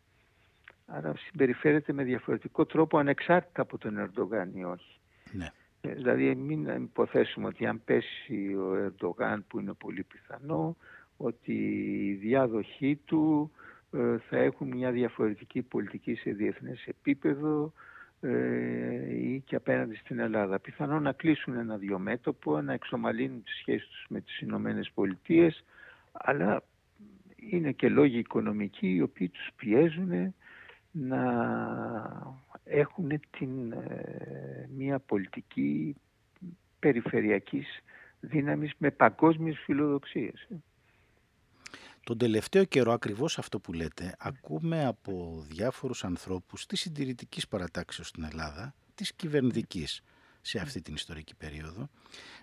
Άρα 0.86 1.14
συμπεριφέρεται 1.16 1.92
με 1.92 2.02
διαφορετικό 2.02 2.66
τρόπο 2.66 2.98
ανεξάρτητα 2.98 3.62
από 3.62 3.78
τον 3.78 3.98
Ερντογάν 3.98 4.50
ή 4.54 4.64
όχι. 4.64 5.00
Ναι. 5.32 5.52
Ε, 5.84 5.92
δηλαδή 5.94 6.34
μην 6.34 6.66
υποθέσουμε 6.66 7.46
ότι 7.46 7.66
αν 7.66 7.82
πέσει 7.84 8.54
ο 8.54 8.74
Ερντογάν 8.74 9.44
που 9.48 9.60
είναι 9.60 9.72
πολύ 9.72 10.02
πιθανό 10.02 10.76
ότι 11.16 11.52
οι 11.52 12.12
διάδοχοί 12.12 12.96
του 13.04 13.52
ε, 13.90 14.18
θα 14.28 14.36
έχουν 14.36 14.68
μια 14.68 14.90
διαφορετική 14.90 15.62
πολιτική 15.62 16.14
σε 16.14 16.30
διεθνές 16.30 16.86
επίπεδο 16.86 17.72
ε, 18.20 19.14
ή 19.14 19.42
και 19.46 19.56
απέναντι 19.56 19.94
στην 19.94 20.18
Ελλάδα. 20.18 20.58
Πιθανόν 20.58 21.02
να 21.02 21.12
κλείσουν 21.12 21.54
ένα-δυο 21.56 21.98
μέτωπο, 21.98 22.60
να 22.60 22.72
εξομαλύνουν 22.72 23.42
τις 23.42 23.56
σχέσεις 23.58 23.88
τους 23.88 24.06
με 24.08 24.20
τις 24.20 24.40
Ηνωμένες 24.40 24.90
Πολιτείες, 24.94 25.64
αλλά 26.12 26.62
είναι 27.36 27.72
και 27.72 27.88
λόγοι 27.88 28.18
οικονομικοί 28.18 28.94
οι 28.94 29.02
οποίοι 29.02 29.28
τους 29.28 29.48
πιέζουν 29.56 30.34
να 30.90 31.20
έχουν 32.64 33.20
την, 33.30 33.72
ε, 33.72 34.68
μια 34.76 34.98
πολιτική 34.98 35.96
περιφερειακής 36.78 37.66
δύναμης 38.20 38.72
με 38.78 38.90
παγκόσμιες 38.90 39.58
φιλοδοξίες. 39.64 40.48
Τον 42.04 42.18
τελευταίο 42.18 42.64
καιρό 42.64 42.92
ακριβώς 42.92 43.38
αυτό 43.38 43.60
που 43.60 43.72
λέτε 43.72 44.14
ακούμε 44.18 44.84
από 44.86 45.44
διάφορους 45.48 46.04
ανθρώπους 46.04 46.66
της 46.66 46.80
συντηρητικής 46.80 47.48
παρατάξεως 47.48 48.08
στην 48.08 48.24
Ελλάδα, 48.24 48.74
της 48.94 49.14
κυβερνητικής 49.14 50.02
σε 50.40 50.58
αυτή 50.58 50.80
την 50.80 50.94
ιστορική 50.94 51.34
περίοδο, 51.34 51.88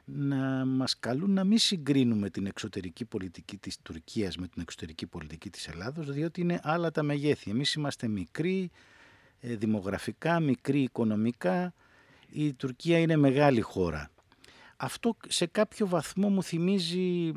να 0.06 0.66
μας 0.66 1.00
καλούν 1.00 1.32
να 1.32 1.44
μην 1.44 1.58
συγκρίνουμε 1.58 2.30
την 2.30 2.46
εξωτερική 2.46 3.06
πολιτική 3.06 3.58
της 3.58 3.82
Τουρκίας 3.82 4.38
με 4.38 4.48
την 4.48 4.62
εξωτερική 4.62 5.08
πολιτική 5.08 5.50
της 5.50 5.68
Ελλάδος, 5.68 6.12
διότι 6.12 6.42
είναι 6.42 6.60
άλλα 6.64 6.92
τα 6.92 7.04
μεγέθη. 7.04 7.52
Εμείς 7.52 7.74
είμαστε 7.74 8.08
μικροί, 8.08 8.62
ε, 8.64 8.70
δημογραφικά, 9.42 10.40
μικροί 10.40 10.82
οικονομικά, 10.82 11.74
η 12.30 12.54
Τουρκία 12.54 13.00
είναι 13.00 13.16
μεγάλη 13.16 13.62
χώρα. 13.62 14.12
Αυτό 14.78 15.18
σε 15.28 15.46
κάποιο 15.46 15.88
βαθμό 15.88 16.30
μου 16.30 16.44
θυμίζει 16.44 17.32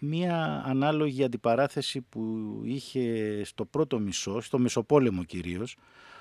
μία 0.00 0.62
ανάλογη 0.66 1.24
αντιπαράθεση 1.24 2.00
που 2.00 2.22
είχε 2.64 3.40
στο 3.44 3.64
πρώτο 3.64 3.98
μισό, 3.98 4.40
στο 4.40 4.58
Μεσοπόλεμο 4.58 5.24
κυρίως, 5.24 5.76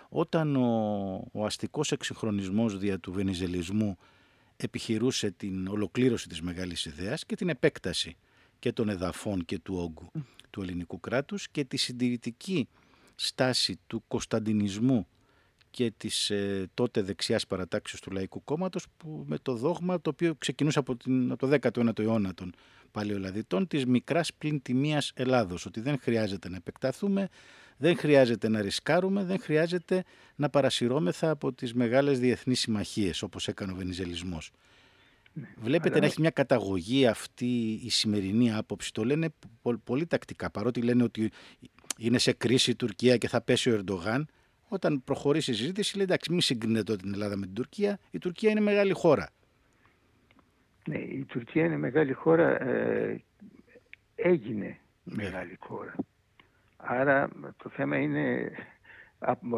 όταν 0.10 0.56
ο, 0.56 1.28
ο 1.32 1.46
αστικός 1.46 1.92
εξυγχρονισμός 1.92 2.78
δια 2.78 3.00
του 3.00 3.12
βενιζελισμού 3.12 3.98
επιχειρούσε 4.58 5.32
την 5.32 5.68
ολοκλήρωση 5.68 6.28
της 6.28 6.42
μεγάλης 6.42 6.86
ιδέας 6.86 7.26
και 7.26 7.36
την 7.36 7.50
επέκταση 7.50 8.16
και 8.60 8.72
των 8.72 8.90
εδαφών 8.90 9.46
και 9.46 9.60
του 9.60 9.76
όγκου 9.76 10.12
του 10.50 10.62
ελληνικού 10.62 11.00
κράτους 11.00 11.50
και 11.50 11.64
τη 11.64 11.78
συντηρητική 11.78 12.68
στάση 13.16 13.80
του 13.88 14.04
Κωνσταντινισμού 14.08 15.08
και 15.70 15.92
της 15.98 16.30
ε, 16.30 16.70
τότε 16.74 17.02
δεξιάς 17.02 17.48
παρατάξεως 17.48 18.02
του 18.02 18.12
Λαϊκού 18.12 18.44
Κόμματος 18.44 18.86
που 18.98 19.24
με 19.28 19.38
το 19.38 19.54
δόγμα 19.56 20.02
το 20.02 20.10
οποίο 20.10 20.36
ξεκινούσε 20.36 20.80
από, 20.80 20.96
την, 20.96 21.32
από 21.32 21.48
το 21.48 21.58
19ο 21.62 22.00
αιώνα 22.00 22.34
των 22.34 22.54
παλαιολαδιτών 22.92 23.68
της 23.68 23.86
μικράς 23.86 24.34
πλην 24.34 24.62
τιμίας 24.62 25.12
Ελλάδος 25.16 25.66
ότι 25.66 25.80
δεν 25.80 25.98
χρειάζεται 26.02 26.50
να 26.50 26.56
επεκταθούμε, 26.56 27.30
δεν 27.78 27.98
χρειάζεται 27.98 28.50
να 28.50 28.62
ρισκάρουμε, 28.62 29.24
δεν 29.24 29.40
χρειάζεται 29.40 30.04
να 30.36 30.50
παρασυρώμεθα 30.50 31.30
από 31.30 31.54
τις 31.54 31.74
μεγάλες 31.74 32.20
διεθνείς 32.20 32.60
συμμαχίες 32.60 33.22
όπως 33.22 33.48
έκανε 33.48 33.72
ο 33.72 33.76
Βενιζελισμός. 33.76 34.52
Ναι, 35.34 35.48
Βλέπετε 35.62 36.00
να 36.00 36.06
έχει 36.06 36.22
μια 36.22 36.30
καταγωγή 36.30 37.08
αυτή 37.08 37.80
η 37.84 37.90
σημερινή 37.90 38.54
άποψη. 38.54 38.94
Το 38.94 39.04
λένε 39.04 39.30
πολύ, 39.84 40.06
τακτικά 40.06 40.50
παρότι 40.50 40.82
λένε 40.82 41.04
ότι 41.04 41.32
είναι 41.98 42.18
σε 42.18 42.32
κρίση 42.32 42.72
η 42.72 42.76
Τουρκία 42.76 43.18
και 43.18 43.28
θα 43.28 43.42
πέσει 43.42 43.70
ο 43.70 43.74
Ερντογάν. 43.74 44.28
Όταν 44.68 45.04
προχωρήσει 45.04 45.52
η 45.52 45.54
συζήτηση 45.54 45.96
λέει 45.96 46.06
εντάξει 46.06 46.32
μην 46.32 46.42
συγκρίνετε 46.42 46.96
την 46.96 47.14
Ελλάδα 47.14 47.38
με 47.38 47.46
την 47.46 47.56
Τουρκία. 47.56 48.00
Η 48.12 48.20
Τουρκία 48.20 48.52
είναι 48.52 48.60
μεγάλη 48.60 48.94
χώρα. 48.94 49.30
Ναι, 50.86 50.98
η 50.98 51.26
Τουρκία 51.28 51.66
είναι 51.66 51.78
μεγάλη 51.78 52.14
χώρα. 52.14 52.62
Ε, 52.62 53.24
έγινε 54.16 54.78
ναι. 55.04 55.24
μεγάλη 55.24 55.58
χώρα. 55.60 55.96
Άρα 56.78 57.30
το 57.58 57.70
θέμα 57.70 57.98
είναι 57.98 58.52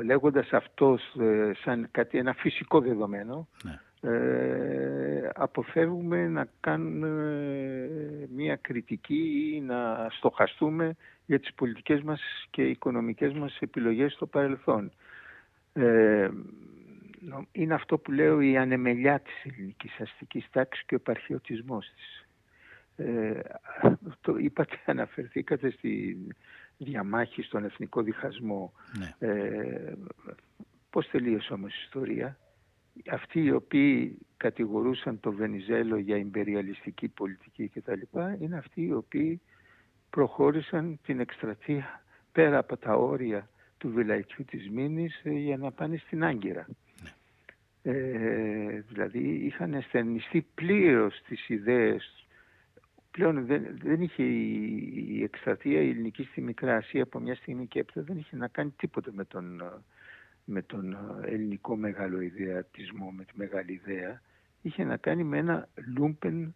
λέγοντας 0.04 0.50
αυτός 0.52 1.02
ε, 1.20 1.52
σαν 1.64 1.88
κάτι 1.92 2.18
ένα 2.18 2.34
φυσικό 2.34 2.82
δεδομένο 2.82 3.48
ναι. 3.64 3.80
ε, 4.12 5.30
αποφεύγουμε 5.36 6.28
να 6.28 6.48
κάνουμε 6.60 7.08
μία 8.36 8.56
κριτική 8.56 9.52
ή 9.56 9.62
να 9.62 10.08
στοχαστούμε 10.10 10.96
για 11.30 11.40
τις 11.40 11.54
πολιτικές 11.54 12.02
μας 12.02 12.22
και 12.50 12.62
οικονομικές 12.64 13.34
μας 13.34 13.58
επιλογές 13.60 14.14
στο 14.14 14.26
παρελθόν. 14.26 14.92
Ε, 15.74 16.30
είναι 17.52 17.74
αυτό 17.74 17.98
που 17.98 18.12
λέω 18.12 18.42
η 18.42 18.58
ανεμελιά 18.58 19.20
της 19.20 19.34
ελληνικής 19.44 20.00
αστικής 20.00 20.50
τάξης 20.52 20.86
και 20.86 20.96
ο 20.96 20.98
επαρχιωτισμός 20.98 21.92
της. 21.96 22.28
Ε, 23.06 23.40
το 24.22 24.38
είπατε, 24.38 24.80
αναφερθήκατε 24.94 25.70
στη 25.70 26.18
διαμάχη 26.78 27.42
στον 27.42 27.64
εθνικό 27.64 28.02
διχασμό. 28.02 28.74
Ναι. 28.98 29.28
Ε, 29.28 29.94
πώς 30.90 31.10
τελείωσε 31.10 31.54
όμως 31.54 31.74
η 31.74 31.82
ιστορία; 31.84 32.38
Αυτοί 33.10 33.44
οι 33.44 33.52
οποίοι 33.52 34.18
κατηγορούσαν 34.38 35.20
το 35.20 35.32
Βενιζέλο 35.32 35.98
για 35.98 36.18
ιμπεριαλιστική 36.18 37.08
πολιτική 37.08 37.68
κτλ. 37.68 38.02
είναι 38.40 38.58
αυτοί 38.58 38.82
οι 38.82 38.94
οποίοι 38.94 39.42
προχώρησαν 40.10 41.00
την 41.04 41.20
εκστρατεία 41.20 42.04
πέρα 42.32 42.58
από 42.58 42.78
τα 42.78 42.94
όρια 42.94 43.50
του 43.78 43.90
Βιλαϊκού 43.90 44.44
της 44.44 44.70
Μήνης 44.70 45.22
ε, 45.24 45.30
για 45.30 45.58
να 45.58 45.72
πάνε 45.72 45.98
στην 45.98 46.24
Άγκυρα. 46.24 46.68
Ναι. 47.02 47.92
Ε, 47.94 48.84
δηλαδή 48.88 49.20
είχαν 49.20 49.74
αισθενιστεί 49.74 50.46
πλήρως 50.56 51.22
τις 51.28 51.50
ιδέες 51.50 52.20
πλέον 53.12 53.46
δεν, 53.46 53.78
δεν 53.84 54.02
είχε 54.02 54.24
η, 54.24 55.08
η 55.10 55.24
εκστρατεία 55.24 55.82
η 55.82 55.90
ελληνική 55.90 56.24
στη 56.24 56.42
Μικρά 56.42 56.76
Ασία 56.76 57.04
από 57.04 57.20
μια 57.20 57.36
στιγμή 57.36 57.68
και 57.68 57.80
έπειτα 57.80 58.02
δεν 58.02 58.18
είχε 58.18 58.36
να 58.36 58.48
κάνει 58.48 58.74
τίποτα 58.78 59.12
με 59.14 59.26
τον, 59.26 59.62
με 60.46 60.62
τον 60.62 60.98
ελληνικό 61.26 61.76
μεγάλο 61.76 62.22
ιδεατισμό, 62.22 63.12
με 63.12 63.24
τη 63.24 63.32
μεγάλη 63.36 63.72
ιδέα. 63.72 64.22
Είχε 64.62 64.84
να 64.84 64.98
κάνει 64.98 65.24
με 65.24 65.38
ένα 65.38 65.68
λούμπεν 65.96 66.56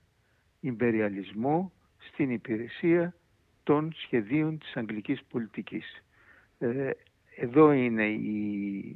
ιμπεριαλισμό 0.59 1.71
στην 1.97 2.29
υπηρεσία 2.29 3.15
των 3.63 3.93
σχεδίων 3.95 4.57
της 4.57 4.75
αγγλικής 4.75 5.23
πολιτικής. 5.23 6.03
Ε, 6.59 6.89
εδώ 7.35 7.71
είναι 7.71 8.05
η, 8.05 8.95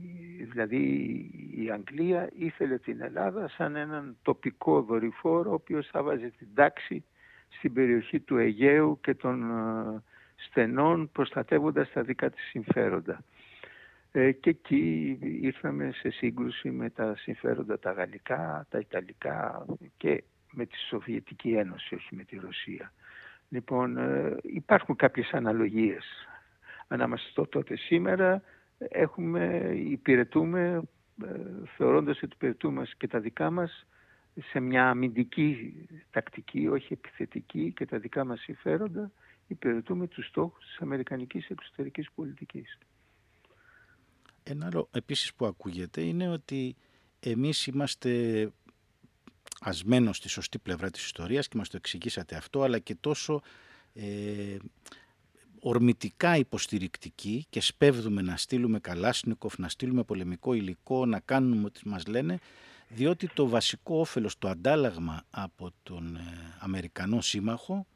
δηλαδή 0.52 0.78
η 1.56 1.72
Αγγλία 1.72 2.30
ήθελε 2.38 2.78
την 2.78 3.02
Ελλάδα 3.02 3.48
σαν 3.48 3.76
έναν 3.76 4.18
τοπικό 4.22 4.82
δορυφόρο 4.82 5.50
ο 5.50 5.54
οποίος 5.54 5.88
θα 5.88 6.04
βάζει 6.04 6.30
την 6.30 6.48
τάξη 6.54 7.04
στην 7.50 7.74
περιοχή 7.74 8.20
του 8.20 8.38
Αιγαίου 8.38 9.00
και 9.02 9.14
των 9.14 9.52
ε, 9.52 10.04
στενών 10.36 11.10
προστατεύοντας 11.12 11.92
τα 11.92 12.02
δικά 12.02 12.30
της 12.30 12.44
συμφέροντα. 12.50 13.24
Ε, 14.12 14.32
και 14.32 14.50
εκεί 14.50 15.18
ήρθαμε 15.22 15.92
σε 15.94 16.10
σύγκρουση 16.10 16.72
με 16.72 16.90
τα 16.90 17.16
συμφέροντα 17.16 17.80
τα 17.80 17.92
γαλλικά, 17.92 18.66
τα 18.70 18.80
ιταλικά 18.80 19.66
και 19.98 20.24
με 20.52 20.66
τη 20.66 20.78
Σοβιετική 20.90 21.52
Ένωση, 21.52 21.96
όχι 21.96 22.16
με 22.16 22.24
τη 22.24 22.36
Ρωσία. 22.36 22.94
Λοιπόν, 23.50 23.98
ε, 23.98 24.38
υπάρχουν 24.42 24.96
κάποιες 24.96 25.32
αναλογίες 25.32 26.06
ανάμεσα 26.88 27.30
στο 27.30 27.48
τότε 27.48 27.76
σήμερα. 27.76 28.42
Έχουμε, 28.78 29.72
υπηρετούμε, 29.76 30.82
θεωρώντας 31.78 32.18
ότι 32.24 32.34
υπηρετούμε 32.34 32.88
και 32.98 33.08
τα 33.08 33.20
δικά 33.20 33.52
μας 33.52 33.86
σε 34.42 34.60
μια 34.60 34.90
αμυντική 34.90 35.74
τακτική, 36.12 36.68
όχι 36.68 36.94
επιθετική 36.94 37.74
και 37.76 37.86
τα 37.86 37.98
δικά 38.00 38.26
μας 38.26 38.40
συμφέροντα, 38.40 39.12
υπηρετούμε 39.48 40.08
τους 40.08 40.28
στόχους 40.28 40.66
της 40.66 40.78
αμερικανικής 40.80 41.50
εξωτερικής 41.50 42.12
πολιτικής. 42.16 42.78
Ένα 44.44 44.66
άλλο 44.66 44.88
επίσης 44.92 45.34
που 45.34 45.46
ακούγεται 45.46 46.02
είναι 46.02 46.30
ότι 46.30 46.76
εμείς 47.20 47.68
είμαστε 47.68 48.12
ασμένος 49.60 50.18
στη 50.18 50.30
σωστή 50.30 50.60
πλευρά 50.60 50.90
της 50.90 51.06
ιστορίας 51.06 51.48
και 51.48 51.58
μας 51.58 51.70
το 51.70 51.78
εξηγήσατε 51.78 52.36
αυτό, 52.36 52.64
αλλά 52.64 52.80
και 52.80 52.96
τόσο 52.96 53.42
ε, 53.94 54.58
ορμητικά 55.60 56.38
υποστηρικτικοί 56.38 57.46
και 57.50 57.62
σπέβδουμε 57.62 58.22
να 58.22 58.38
στείλουμε 58.38 58.80
καλάσνικοφ, 58.80 59.58
να 59.58 59.70
στείλουμε 59.70 60.04
πολεμικό 60.04 60.54
υλικό, 60.54 61.06
να 61.06 61.20
κάνουμε 61.20 61.66
ό,τι 61.66 61.88
μας 61.88 62.06
λένε, 62.06 62.40
διότι 62.90 63.30
το 63.34 63.48
βασικό 63.48 64.00
όφελος, 64.00 64.38
το 64.38 64.48
αντάλλαγμα 64.50 65.24
από 65.30 65.72
τον 65.84 66.16
ε, 66.16 66.22
Αμερικανό 66.60 67.22
σύμμαχο, 67.22 67.88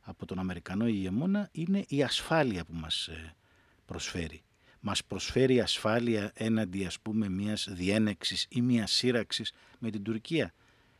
από 0.00 0.26
τον 0.26 0.38
Αμερικανό 0.38 0.86
ηγεμόνα, 0.86 1.48
είναι 1.52 1.84
η 1.88 2.02
ασφάλεια 2.02 2.64
που 2.64 2.74
μας 2.74 3.06
ε, 3.06 3.34
προσφέρει. 3.86 4.42
Μας 4.80 5.04
προσφέρει 5.04 5.60
ασφάλεια 5.60 6.32
έναντι 6.34 6.84
ας 6.84 7.00
πούμε 7.00 7.28
μιας 7.28 7.68
διένεξης 7.70 8.46
ή 8.48 8.60
μιας 8.60 8.92
σύραξης 8.92 9.52
με 9.78 9.90
την 9.90 10.02
Τουρκία. 10.02 10.52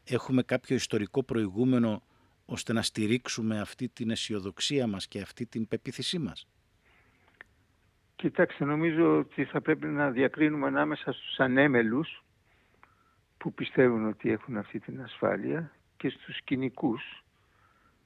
Έχουμε 0.04 0.42
κάποιο 0.42 0.76
ιστορικό 0.76 1.22
προηγούμενο 1.22 2.02
ώστε 2.46 2.72
να 2.72 2.82
στηρίξουμε 2.82 3.60
αυτή 3.60 3.88
την 3.88 4.10
αισιοδοξία 4.10 4.86
μας 4.86 5.08
και 5.08 5.20
αυτή 5.20 5.46
την 5.46 5.68
πεποίθησή 5.68 6.18
μας; 6.18 6.46
Κοιτάξτε, 8.16 8.64
νομίζω 8.64 9.18
ότι 9.18 9.44
θα 9.44 9.60
πρέπει 9.60 9.86
να 9.86 10.10
διακρίνουμε 10.10 10.66
ανάμεσα 10.66 11.12
στους 11.12 11.38
ανέμελους 11.38 12.24
που 13.38 13.54
πιστεύουν 13.54 14.06
ότι 14.06 14.30
έχουν 14.30 14.56
αυτή 14.56 14.80
την 14.80 15.02
ασφάλεια 15.02 15.72
και 15.96 16.08
στους 16.08 16.40
κοινικούς 16.44 17.24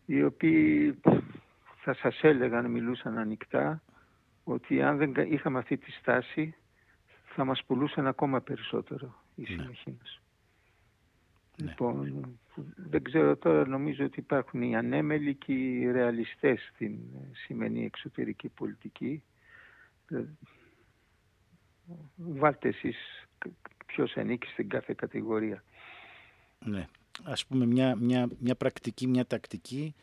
οι 0.07 0.23
οποίοι 0.23 0.99
θα 1.83 1.95
σας 1.95 2.21
έλεγαν, 2.23 2.71
μιλούσαν 2.71 3.19
ανοιχτά 3.19 3.83
ότι 4.45 4.83
αν 4.83 4.97
δεν 4.97 5.15
είχαμε 5.33 5.59
αυτή 5.59 5.77
τη 5.77 5.91
στάση 5.91 6.55
θα 7.25 7.45
μας 7.45 7.65
πουλούσαν 7.67 8.07
ακόμα 8.07 8.41
περισσότερο 8.41 9.15
οι 9.35 9.41
ναι. 9.41 9.47
συμμαχοί 9.49 9.97
μας. 10.01 10.21
Ναι. 11.63 11.69
Λοιπόν, 11.69 12.25
δεν 12.77 13.03
ξέρω 13.03 13.37
τώρα, 13.37 13.67
νομίζω 13.67 14.05
ότι 14.05 14.21
υπάρχουν 14.21 14.63
οι 14.63 14.77
ανέμελοι 14.77 15.35
και 15.35 15.53
οι 15.53 15.91
ρεαλιστές 15.91 16.71
στην 16.75 16.99
σημερινή 17.33 17.85
εξωτερική 17.85 18.49
πολιτική. 18.49 19.23
Ε, 20.11 20.25
βάλτε 22.17 22.69
εσείς 22.69 22.97
ποιος 23.87 24.17
ανήκει 24.17 24.47
στην 24.47 24.69
κάθε 24.69 24.95
κατηγορία. 24.97 25.65
Ναι. 26.65 26.87
Ας 27.25 27.47
πούμε 27.47 27.67
μια, 27.67 27.97
μια, 27.97 28.29
μια 28.39 28.55
πρακτική, 28.55 29.07
μια 29.07 29.27
τακτική 29.27 29.95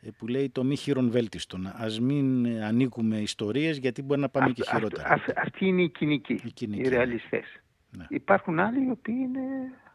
ε, 0.00 0.08
που 0.18 0.26
λέει 0.26 0.50
το 0.50 0.64
μη 0.64 0.76
χειρον 0.76 1.10
βέλτιστον. 1.10 1.66
Ας 1.66 2.00
μην 2.00 2.46
ανοίγουμε 2.62 3.16
ιστορίες 3.20 3.78
γιατί 3.78 4.02
μπορεί 4.02 4.20
να 4.20 4.28
πάμε 4.28 4.52
και 4.52 4.62
χειρότερα. 4.70 5.08
Α, 5.08 5.20
αυτή 5.36 5.66
είναι 5.66 5.82
η 5.82 5.90
κοινική, 5.90 6.32
οι, 6.44 6.52
κοινική, 6.52 6.82
οι 6.82 6.88
ρεαλιστές. 6.88 7.62
Ναι. 7.90 8.06
Υπάρχουν 8.08 8.58
άλλοι 8.60 8.86
οι 8.86 8.90
οποίοι 8.90 9.16
είναι 9.18 9.40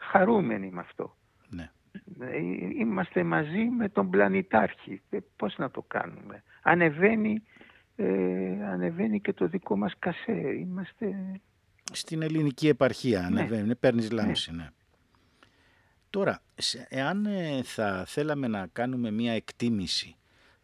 χαρούμενοι 0.02 0.70
με 0.72 0.80
αυτό. 0.80 1.18
Ναι. 1.50 1.72
Ε, 2.20 2.38
είμαστε 2.80 3.24
μαζί 3.24 3.64
με 3.64 3.90
τον 3.90 4.10
πλανητάρχη. 4.10 5.02
Ε, 5.10 5.17
πώς 5.36 5.58
να 5.58 5.71
το 5.71 5.82
κάνουμε. 5.82 6.44
Ανεβαίνει, 6.62 7.44
ε, 7.96 8.65
ανεβαίνει 8.65 9.21
και 9.21 9.34
το 9.34 9.48
δικό 9.48 9.78
μας 9.78 9.94
κασέ. 10.00 10.56
Είμαστε 10.60 11.15
στην 11.92 12.21
ελληνική 12.21 12.67
επαρχία, 12.67 13.19
ναι. 13.19 13.25
ανεβαίνει, 13.25 13.75
παίρνεις 13.75 14.10
ναι. 14.10 14.21
λάμψη, 14.21 14.52
ναι. 14.52 14.69
Τώρα, 16.10 16.42
εάν 16.90 17.25
ε, 17.25 17.63
θα 17.63 18.04
θέλαμε 18.08 18.48
να 18.48 18.67
κάνουμε 18.67 19.12
μία 19.12 19.34
εκτίμηση 19.34 20.15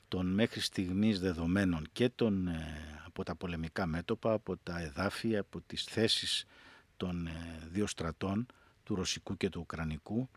των 0.07 0.33
μέχρι 0.33 0.59
στιγμής 0.59 1.19
δεδομένων 1.19 1.87
και 1.91 2.09
των, 2.09 2.47
ε, 2.47 2.65
από 3.05 3.23
τα 3.23 3.35
πολεμικά 3.35 3.85
μέτωπα, 3.85 4.33
από 4.33 4.57
τα 4.57 4.79
εδάφια, 4.81 5.39
από 5.39 5.61
τις 5.61 5.83
θέσεις 5.83 6.45
των 6.97 7.27
ε, 7.27 7.31
δύο 7.71 7.87
στρατών, 7.87 8.45
του 8.87 8.95
Ρωσικού 8.95 9.37
και 9.37 9.49
του 9.49 9.59
Ουκρανικού, 9.61 10.29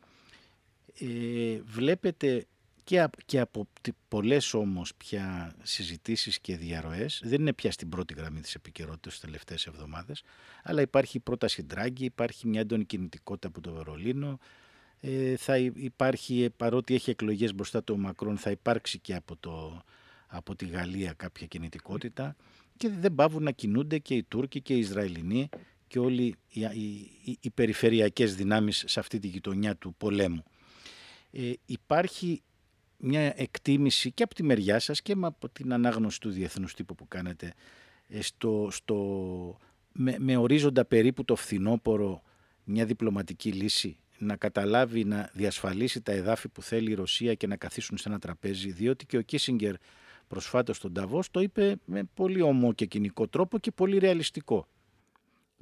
βλέπετε 1.65 2.47
και, 2.85 3.09
και 3.27 3.41
από 3.41 3.69
πολλές 4.09 4.55
όμως 4.55 4.95
πια 4.95 5.55
συζητήσεις 5.63 6.41
και 6.41 6.57
διαρροές, 6.57 7.21
δεν 7.25 7.41
είναι 7.41 7.53
πια 7.53 7.73
στην 7.73 7.89
πρώτη 7.89 8.15
γραμμή 8.15 8.41
της 8.41 8.55
επικαιρότητας 8.55 9.13
τις 9.13 9.21
τελευταίες 9.21 9.67
εβδομάδες, 9.67 10.23
αλλά 10.63 10.81
υπάρχει 10.81 11.17
η 11.17 11.21
πρόταση 11.21 11.63
Ντράγκη, 11.63 12.05
υπάρχει 12.05 12.49
μια 12.49 12.61
έντονη 12.61 12.85
κινητικότητα 12.85 13.49
από 13.49 13.61
το 13.61 13.73
Βερολίνο, 13.73 14.39
ε, 15.01 15.37
θα 15.37 15.57
υπάρχει, 15.59 16.51
παρότι 16.57 16.95
έχει 16.95 17.11
εκλογές 17.11 17.55
μπροστά 17.55 17.83
του 17.83 17.99
Μακρόν, 17.99 18.37
θα 18.37 18.51
υπάρξει 18.51 18.99
και 18.99 19.15
από, 19.15 19.37
το, 19.37 19.83
από 20.27 20.55
τη 20.55 20.67
Γαλλία 20.67 21.13
κάποια 21.13 21.47
κινητικότητα. 21.47 22.37
Και 22.77 22.89
δεν 22.89 23.15
πάβουν 23.15 23.43
να 23.43 23.51
κινούνται 23.51 23.99
και 23.99 24.15
οι 24.15 24.23
Τούρκοι 24.23 24.61
και 24.61 24.75
οι 24.75 24.79
Ισραηλινοί 24.79 25.49
και 25.91 25.99
όλοι 25.99 26.35
οι, 26.49 26.61
οι, 27.25 27.39
οι 27.41 27.51
περιφερειακές 27.51 28.35
δυνάμεις 28.35 28.85
σε 28.87 29.01
αυτή 29.01 29.19
τη 29.19 29.29
γειτονιά 29.29 29.77
του 29.77 29.95
πολέμου. 29.95 30.43
Ε, 31.31 31.53
υπάρχει 31.67 32.43
μια 32.97 33.35
εκτίμηση 33.37 34.13
και 34.13 34.23
από 34.23 34.35
τη 34.35 34.43
μεριά 34.43 34.79
σας 34.79 35.03
και 35.03 35.15
από 35.21 35.49
την 35.49 35.73
ανάγνωση 35.73 36.21
του 36.21 36.31
διεθνούς 36.31 36.75
τύπου 36.75 36.95
που 36.95 37.09
κάνετε 37.09 37.55
ε, 38.09 38.23
στο, 38.23 38.69
στο, 38.71 38.97
με, 39.93 40.17
με 40.19 40.37
ορίζοντα 40.37 40.85
περίπου 40.85 41.25
το 41.25 41.37
φθινόπωρο 41.37 42.23
μια 42.65 42.85
διπλωματική 42.85 43.53
λύση 43.53 43.97
να 44.19 44.37
καταλάβει 44.37 45.05
να 45.05 45.31
διασφαλίσει 45.33 46.01
τα 46.01 46.13
εδάφη 46.13 46.49
που 46.49 46.63
θέλει 46.63 46.91
η 46.91 46.95
Ρωσία 46.95 47.35
και 47.35 47.47
να 47.47 47.57
καθίσουν 47.57 47.97
σε 47.97 48.09
ένα 48.09 48.19
τραπέζι 48.19 48.73
διότι 48.73 49.07
και 49.07 49.17
ο 49.17 49.21
Κίσιγκερ 49.21 49.75
προσφάτως 50.29 50.77
στον 50.77 50.93
Ταβός 50.93 51.31
το 51.31 51.41
είπε 51.41 51.77
με 51.85 52.03
πολύ 52.15 52.43
ομό 52.43 52.73
και 52.73 52.87
κοινικό 52.87 53.29
τρόπο 53.29 53.59
και 53.59 53.71
πολύ 53.71 53.99
ρεαλιστικό. 53.99 54.67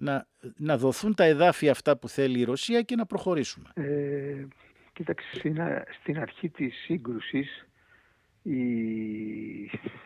Να, 0.00 0.26
να 0.56 0.78
δοθούν 0.78 1.14
τα 1.14 1.24
εδάφη 1.24 1.68
αυτά 1.68 1.96
που 1.96 2.08
θέλει 2.08 2.38
η 2.38 2.44
Ρωσία 2.44 2.82
και 2.82 2.96
να 2.96 3.06
προχωρήσουμε. 3.06 3.70
Ε, 3.74 4.46
κοίταξε, 4.92 5.26
στην, 6.00 6.18
αρχή 6.18 6.48
της 6.48 6.74
σύγκρουσης 6.74 7.66
η, 8.42 8.60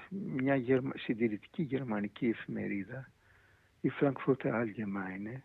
μια 0.08 0.56
γερμα, 0.56 0.92
συντηρητική 0.96 1.62
γερμανική 1.62 2.26
εφημερίδα, 2.26 3.10
η 3.80 3.90
Frankfurter 4.00 4.50
Allgemeine, 4.50 5.40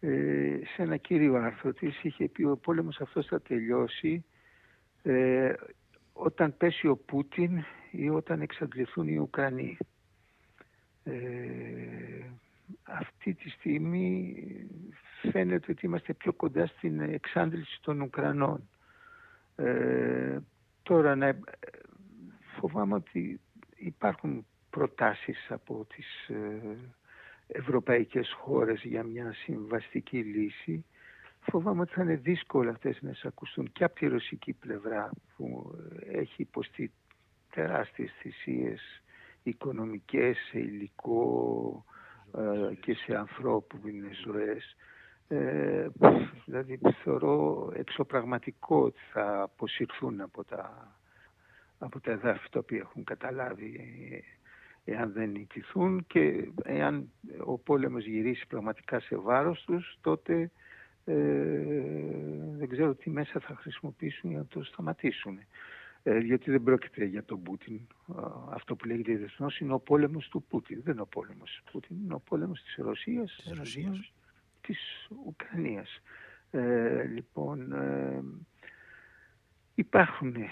ε, 0.00 0.58
σε 0.74 0.82
ένα 0.82 0.96
κύριο 0.96 1.34
άρθρο 1.34 1.72
της 1.72 2.02
είχε 2.02 2.28
πει 2.28 2.44
ο 2.44 2.56
πόλεμος 2.56 3.00
αυτός 3.00 3.26
θα 3.26 3.40
τελειώσει 3.40 4.24
ε, 5.02 5.52
όταν 6.12 6.56
πέσει 6.56 6.86
ο 6.86 6.96
Πούτιν 6.96 7.64
ή 7.90 8.08
όταν 8.08 8.40
εξαντληθούν 8.40 9.08
οι 9.08 9.18
Ουκρανοί. 9.18 9.76
Ε, 11.04 11.12
αυτή 12.82 13.34
τη 13.34 13.50
στιγμή 13.50 14.36
φαίνεται 15.30 15.72
ότι 15.72 15.86
είμαστε 15.86 16.12
πιο 16.14 16.32
κοντά 16.32 16.66
στην 16.66 17.00
εξάντληση 17.00 17.78
των 17.82 18.00
Ουκρανών. 18.00 18.68
Ε, 19.56 20.38
τώρα 20.82 21.16
να, 21.16 21.38
φοβάμαι 22.58 22.94
ότι 22.94 23.40
υπάρχουν 23.76 24.46
προτάσεις 24.70 25.46
από 25.50 25.86
τις 25.94 26.28
ε, 26.28 26.76
ευρωπαϊκές 27.46 28.32
χώρες 28.32 28.82
για 28.82 29.02
μια 29.02 29.32
συμβαστική 29.32 30.18
λύση. 30.18 30.84
Φοβάμαι 31.40 31.80
ότι 31.80 31.92
θα 31.92 32.02
είναι 32.02 32.16
δύσκολο 32.16 32.70
αυτές 32.70 32.98
να 33.02 33.10
εισακουστούν 33.10 33.72
και 33.72 33.84
από 33.84 33.94
τη 33.94 34.06
ρωσική 34.06 34.52
πλευρά 34.52 35.10
που 35.36 35.74
έχει 36.12 36.42
υποστεί 36.42 36.92
τεράστιες 37.50 38.12
θυσίες 38.20 39.02
οικονομικές, 39.42 40.36
σε 40.50 40.58
υλικό 40.58 41.84
ε, 41.86 41.87
και 42.80 42.94
σε 42.94 43.16
ανθρώπινες 43.16 44.22
ζωές. 44.24 44.76
Ε, 45.28 45.88
δηλαδή 46.44 46.80
θεωρώ 47.02 47.70
εξωπραγματικό 47.74 48.82
ότι 48.82 49.00
θα 49.12 49.42
αποσυρθούν 49.42 50.20
από 50.20 50.44
τα, 50.44 50.92
από 51.78 52.00
τα 52.00 52.10
εδάφη 52.10 52.48
τα 52.50 52.58
οποία 52.58 52.78
έχουν 52.78 53.04
καταλάβει 53.04 54.24
εάν 54.84 55.12
δεν 55.12 55.30
νικηθούν 55.30 56.04
και 56.06 56.48
εάν 56.62 57.10
ο 57.44 57.58
πόλεμος 57.58 58.04
γυρίσει 58.04 58.46
πραγματικά 58.46 59.00
σε 59.00 59.16
βάρος 59.16 59.64
τους 59.66 59.98
τότε 60.00 60.50
ε, 61.04 61.14
δεν 62.56 62.68
ξέρω 62.68 62.94
τι 62.94 63.10
μέσα 63.10 63.40
θα 63.40 63.54
χρησιμοποιήσουν 63.56 64.30
για 64.30 64.38
να 64.38 64.46
το 64.46 64.62
σταματήσουν. 64.64 65.38
Ε, 66.02 66.18
γιατί 66.18 66.50
δεν 66.50 66.62
πρόκειται 66.62 67.04
για 67.04 67.24
τον 67.24 67.42
Πούτιν. 67.42 67.80
Αυτό 68.50 68.76
που 68.76 68.86
λέγεται 68.86 69.14
διεθνώς 69.14 69.58
είναι 69.58 69.72
ο 69.72 69.78
πόλεμος 69.78 70.28
του 70.28 70.42
Πούτιν. 70.42 70.80
Δεν 70.82 70.92
είναι 70.92 71.02
ο 71.02 71.06
πόλεμος 71.06 71.62
του 71.64 71.72
Πούτιν, 71.72 71.96
είναι 72.04 72.14
ο 72.14 72.20
πόλεμος 72.20 72.62
της 72.62 72.74
Ρωσίας, 72.76 73.36
της, 73.42 73.58
Ρωσίας. 73.58 74.12
της 74.60 74.78
Ουκρανίας. 75.26 76.00
Ε, 76.50 77.04
λοιπόν, 77.04 77.72
ε, 77.72 78.22
υπάρχουν 79.74 80.36
ε, 80.36 80.48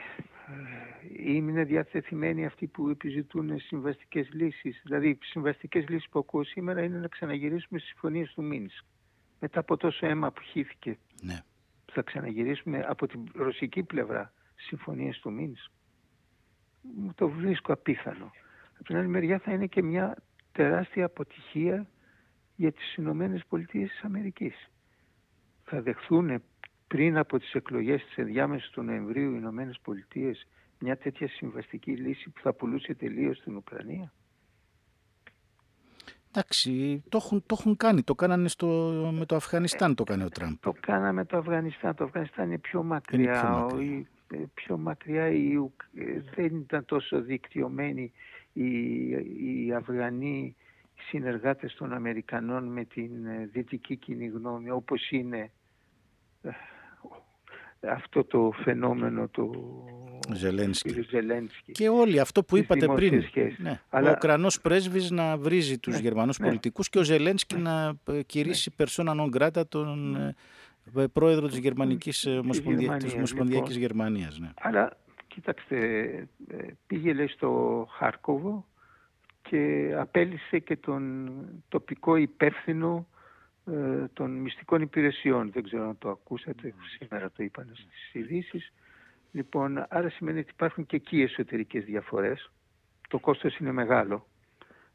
είναι 1.33 1.65
διαθεθειμένοι 1.65 2.47
αυτοί 2.47 2.67
που 2.67 2.89
επιζητούν 2.89 3.59
συμβαστικές 3.59 4.29
λύσεις. 4.33 4.81
Δηλαδή, 4.85 5.09
οι 5.09 5.19
συμβαστικές 5.23 5.89
λύσεις 5.89 6.09
που 6.09 6.19
ακούω 6.19 6.45
σήμερα 6.45 6.83
είναι 6.83 6.99
να 6.99 7.09
ξαναγυρίσουμε 7.09 7.79
στις 7.79 7.91
συμφωνίες 7.91 8.33
του 8.33 8.43
Μίνσκ. 8.43 8.85
Μετά 9.41 9.61
από 9.61 9.77
τόσο 9.77 10.07
αίμα 10.07 10.33
που 10.33 10.43
χύθηκε, 10.43 10.99
ναι. 11.23 11.39
θα 11.93 12.03
ξαναγυρίσουμε 12.03 12.85
από 12.89 13.07
την 13.07 13.25
ρωσική 13.35 13.83
πλευρά 13.83 14.33
συμφωνίες 14.57 15.19
του 15.19 15.33
Μίνσκ. 15.33 15.71
Μου 16.97 17.13
το 17.15 17.29
βρίσκω 17.29 17.73
απίθανο. 17.73 18.31
Από 18.75 18.85
την 18.85 18.97
άλλη 18.97 19.09
μεριά 19.09 19.39
θα 19.39 19.53
είναι 19.53 19.67
και 19.67 19.83
μια 19.83 20.17
τεράστια 20.53 21.05
αποτυχία 21.05 21.87
για 22.57 22.73
τις 22.73 22.95
Ηνωμένες 22.95 23.45
Πολιτείες 23.49 23.91
της 23.91 24.03
Αμερικής. 24.03 24.71
Θα 25.65 25.83
δεχθούν 25.83 26.43
πριν 26.87 27.17
από 27.19 27.39
τις 27.39 27.53
εκλογές 27.53 28.05
της 28.05 28.17
ενδιάμεσης 28.17 28.71
του 28.71 28.83
Νοεμβρίου 28.83 29.33
οι 29.33 29.37
Ηνωμένες 29.39 29.79
Πολιτείες 29.83 30.47
μια 30.79 30.97
τέτοια 30.97 31.29
συμβαστική 31.29 31.91
λύση 31.97 32.31
που 32.31 32.41
θα 32.41 32.53
πουλούσε 32.53 32.95
τελείως 32.95 33.37
στην 33.37 33.57
Ουκρανία; 33.57 34.13
Εντάξει, 36.37 37.03
το 37.09 37.17
έχουν, 37.17 37.43
το 37.47 37.57
έχουν 37.61 37.77
κάνει. 37.77 38.03
Το 38.03 38.15
κάνανε 38.15 38.49
στο, 38.49 38.67
με 39.19 39.27
το 39.27 39.37
Αφγανιστάν, 39.37 39.95
το 39.95 40.05
έκανε 40.07 40.25
ο 40.25 40.29
Τραμπ. 40.29 40.55
Το 40.61 40.75
κάναμε 40.81 41.13
με 41.13 41.25
το 41.25 41.37
Αφγανιστάν. 41.37 41.95
Το 41.95 42.05
Αφγανιστάν 42.05 42.47
είναι 42.47 42.59
πιο 42.59 42.83
μακριά. 42.83 43.23
Είναι 43.23 43.41
πιο 43.41 43.49
μακριά. 43.49 44.07
Ε, 44.31 44.39
πιο 44.55 44.77
μακριά 44.77 45.29
η, 45.29 45.55
ε, 45.95 46.21
δεν 46.35 46.57
ήταν 46.57 46.85
τόσο 46.85 47.21
δικτυωμένοι 47.21 48.13
οι, 48.53 49.09
οι 49.09 49.73
Αφγανοί 49.77 50.57
συνεργάτες 51.09 51.75
των 51.75 51.93
Αμερικανών 51.93 52.65
με 52.65 52.85
την 52.85 53.27
ε, 53.27 53.49
δυτική 53.53 53.97
κοινή 53.97 54.27
γνώμη 54.27 54.71
όπως 54.71 55.11
είναι 55.11 55.51
αυτό 57.81 58.25
το 58.25 58.53
φαινόμενο 58.65 59.29
του 59.29 59.85
Ζελένσκι. 60.35 61.05
Και 61.73 61.89
όλοι 61.89 62.21
αυτό 62.21 62.45
που 62.45 62.57
είπατε 62.57 62.87
πριν. 62.87 63.23
Ναι. 63.57 63.81
Αλλά... 63.89 64.11
Ο 64.11 64.13
Ουκρανός 64.17 64.61
πρέσβης 64.61 65.11
να 65.11 65.37
βρίζει 65.37 65.79
τους 65.79 65.95
ναι. 65.95 66.01
Γερμανούς 66.01 66.39
ναι. 66.39 66.47
πολιτικούς 66.47 66.89
και 66.89 66.99
ο 66.99 67.03
Ζελένσκι 67.03 67.57
ναι. 67.57 67.63
να 67.63 67.95
κηρύσει 68.27 68.73
ναι. 68.77 69.13
non 69.17 69.31
grata 69.39 69.69
τον 69.69 70.11
ναι. 70.11 70.27
Ε, 70.27 70.35
πρόεδρο 71.13 71.47
της 71.47 71.59
Γερμανικής 71.59 72.21
της 72.21 73.15
Ομοσπονδιακής 73.15 73.15
λοιπόν. 73.53 73.79
Γερμανίας. 73.79 74.39
Ναι. 74.39 74.51
Αλλά 74.61 74.97
κοίταξτε, 75.27 75.79
ε, 76.49 76.57
πήγε 76.87 77.13
λέει 77.13 77.27
στο 77.27 77.87
Χάρκοβο 77.91 78.67
και 79.43 79.95
απέλησε 79.99 80.59
και 80.59 80.77
τον 80.77 81.31
τοπικό 81.69 82.17
υπεύθυνο 82.17 83.07
ε, 83.67 84.05
των 84.13 84.31
μυστικών 84.31 84.83
υπηρεσιών. 84.83 85.51
Δεν 85.51 85.63
ξέρω 85.63 85.89
αν 85.89 85.99
το 85.99 86.11
ακούσατε, 86.11 86.75
σήμερα 86.99 87.31
το 87.31 87.43
είπαν 87.43 87.71
στις 87.73 88.13
ειδήσεις. 88.13 88.73
Λοιπόν, 89.33 89.87
άρα 89.89 90.11
σημαίνει 90.11 90.39
ότι 90.39 90.51
υπάρχουν 90.51 90.87
και 90.87 90.97
εκεί 90.97 91.21
εσωτερικές 91.21 91.85
διαφορές. 91.85 92.51
Το 93.09 93.19
κόστος 93.19 93.57
είναι 93.57 93.73
μεγάλο. 93.73 94.27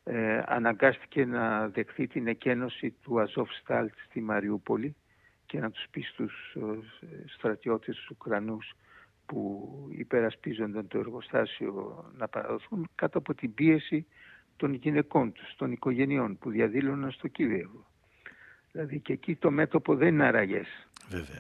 Ε, 0.03 0.43
αναγκάστηκε 0.45 1.25
να 1.25 1.67
δεχθεί 1.67 2.07
την 2.07 2.27
εκένωση 2.27 2.95
του 3.01 3.19
Αζόφ-Στάλτ 3.19 3.93
στη 4.09 4.21
Μαριούπολη 4.21 4.95
και 5.51 5.59
να 5.59 5.71
τους 5.71 5.85
πεις 5.91 6.07
στους 6.07 6.55
ε, 6.55 7.27
στρατιώτες 7.27 7.95
τους 7.95 8.09
Ουκρανούς 8.09 8.73
που 9.25 9.69
υπερασπίζονταν 9.91 10.87
το 10.87 10.97
εργοστάσιο 10.97 12.05
να 12.17 12.27
παραδοθούν 12.27 12.89
κάτω 12.95 13.17
από 13.17 13.33
την 13.33 13.53
πίεση 13.53 14.05
των 14.57 14.73
γυναικών 14.73 15.31
τους, 15.31 15.55
των 15.55 15.71
οικογενειών 15.71 16.37
που 16.37 16.49
διαδήλωναν 16.49 17.11
στο 17.11 17.27
Κίβεβο. 17.27 17.85
Δηλαδή 18.71 18.99
και 18.99 19.13
εκεί 19.13 19.35
το 19.35 19.51
μέτωπο 19.51 19.95
δεν 19.95 20.07
είναι 20.07 20.25
αραγές. 20.25 20.67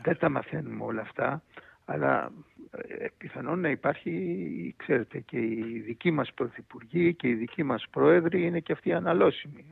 Δεν 0.03 0.17
τα 0.17 0.29
μαθαίνουμε 0.29 0.83
όλα 0.83 1.01
αυτά, 1.01 1.43
αλλά 1.85 2.31
ε, 2.71 3.05
πιθανόν 3.17 3.59
να 3.59 3.69
υπάρχει, 3.69 4.73
ξέρετε, 4.77 5.19
και 5.19 5.37
η 5.37 5.83
δική 5.85 6.11
μας 6.11 6.33
πρωθυπουργοί 6.33 7.13
και 7.13 7.27
η 7.27 7.33
δική 7.33 7.63
μας 7.63 7.85
πρόεδροι 7.89 8.45
είναι 8.45 8.59
και 8.59 8.71
αυτοί 8.71 8.93
αναλώσιμοι. 8.93 9.65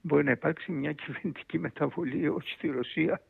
Μπορεί 0.00 0.24
να 0.24 0.30
υπάρξει 0.30 0.72
μια 0.72 0.92
κυβερνητική 0.92 1.58
μεταβολή 1.58 2.28
όχι 2.28 2.50
στη 2.50 2.68
Ρωσία, 2.68 3.20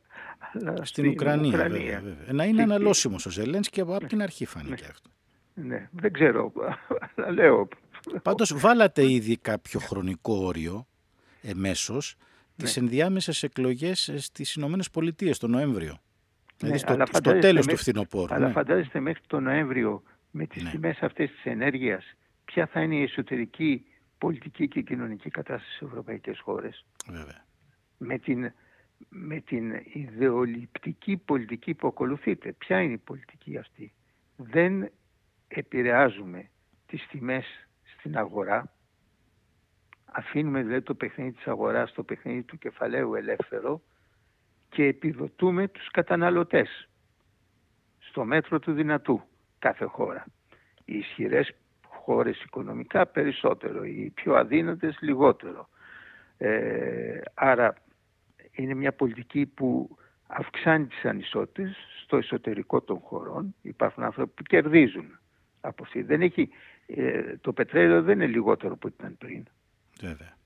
αλλά 0.53 0.71
στην, 0.71 0.85
στην 0.85 1.07
Ουκρανία. 1.07 1.49
Ουκρανία. 1.49 2.01
Βέβαια, 2.03 2.33
Να 2.33 2.43
είναι 2.43 2.61
αναλώσιμος 2.61 3.25
ο 3.25 3.29
Ζελένσκι 3.29 3.73
και 3.73 3.81
από 3.81 3.97
ναι. 4.01 4.07
την 4.07 4.21
αρχή 4.21 4.45
φάνηκε 4.45 4.83
ναι. 4.83 4.89
αυτό. 4.91 5.09
Ναι, 5.53 5.89
δεν 5.91 6.13
ξέρω, 6.13 6.51
αλλά 7.15 7.31
λέω. 7.37 7.67
Πάντως 8.21 8.53
βάλατε 8.59 9.11
ήδη 9.11 9.37
κάποιο 9.37 9.79
χρονικό 9.79 10.33
όριο 10.33 10.87
εμέσως 11.41 12.15
τις 12.55 12.77
ναι. 12.77 12.83
ενδιάμεσες 12.83 13.43
εκλογές 13.43 14.11
στις 14.17 14.53
Ηνωμένες 14.53 14.89
Πολιτείες 14.89 15.37
τον 15.37 15.51
Νοέμβριο. 15.51 15.99
Δηλαδή 16.57 16.83
ναι, 16.87 17.05
στο, 17.05 17.17
στο 17.17 17.39
τέλος 17.39 17.67
του 17.67 17.77
φθινοπόρου. 17.77 18.33
Αλλά 18.33 18.47
ναι. 18.47 18.53
φαντάζεστε 18.53 18.99
μέχρι 18.99 19.23
τον 19.27 19.43
Νοέμβριο 19.43 20.03
με 20.31 20.45
τις 20.45 20.63
Ναι. 20.63 20.69
τιμές 20.69 20.99
αυτές 21.01 21.29
της 21.29 21.43
ενέργειας, 21.43 22.15
ποια 22.45 22.67
θα 22.67 22.81
είναι 22.81 22.95
η 22.95 23.03
εσωτερική 23.03 23.85
πολιτική 24.17 24.67
και 24.67 24.81
κοινωνική 24.81 25.29
κατάσταση 25.29 25.75
στις 25.75 25.87
ευρωπαϊκές 25.87 26.39
χώρες; 26.39 26.85
Βέβαια. 27.07 27.45
Με 27.97 28.17
την, 28.17 28.53
με 29.09 29.39
την 29.39 29.73
ιδεολειπτική 29.93 31.17
πολιτική 31.17 31.73
που 31.73 31.87
ακολουθείτε. 31.87 32.51
Ποια 32.51 32.81
είναι 32.81 32.93
η 32.93 32.97
πολιτική 32.97 33.57
αυτή; 33.57 33.93
Δεν 34.35 34.91
επηρεάζουμε 35.47 36.49
τις 36.85 37.07
τιμές 37.07 37.67
στην 37.97 38.17
αγορά. 38.17 38.73
Αφήνουμε 40.05 40.61
δηλαδή 40.63 40.81
το 40.81 40.95
παιχνίδι 40.95 41.31
της 41.31 41.47
αγοράς, 41.47 41.93
το 41.93 42.03
παιχνίδι 42.03 42.43
του 42.43 42.57
κεφαλαίου 42.57 43.15
ελεύθερο 43.15 43.81
και 44.69 44.83
επιδοτούμε 44.83 45.67
τους 45.67 45.91
καταναλωτές 45.91 46.89
στο 47.99 48.25
μέτρο 48.25 48.59
του 48.59 48.73
δυνατού 48.73 49.21
κάθε 49.59 49.85
χώρα. 49.85 50.25
Οι 50.85 50.97
ισχυρές 50.97 51.55
χώρες 51.87 52.41
οικονομικά 52.41 53.05
περισσότερο, 53.05 53.83
οι 53.83 54.11
πιο 54.15 54.35
αδύνατες 54.35 54.97
λιγότερο. 55.01 55.69
Ε, 56.37 57.21
άρα 57.33 57.73
είναι 58.61 58.73
μια 58.73 58.93
πολιτική 58.93 59.45
που 59.45 59.97
αυξάνει 60.27 60.85
τις 60.85 61.05
ανισότητες 61.05 61.75
στο 62.03 62.17
εσωτερικό 62.17 62.81
των 62.81 62.99
χωρών. 62.99 63.55
Υπάρχουν 63.61 64.03
άνθρωποι 64.03 64.31
που 64.35 64.43
κερδίζουν 64.43 65.19
από 65.61 65.83
αυτή. 65.83 66.01
Δεν 66.01 66.21
έχει, 66.21 66.49
ε, 66.85 67.37
το 67.41 67.53
πετρέλαιο 67.53 68.01
δεν 68.01 68.15
είναι 68.15 68.27
λιγότερο 68.27 68.73
από 68.73 68.87
ό,τι 68.87 68.95
ήταν 68.99 69.17
πριν. 69.17 69.43
Βέβαια. 70.01 70.37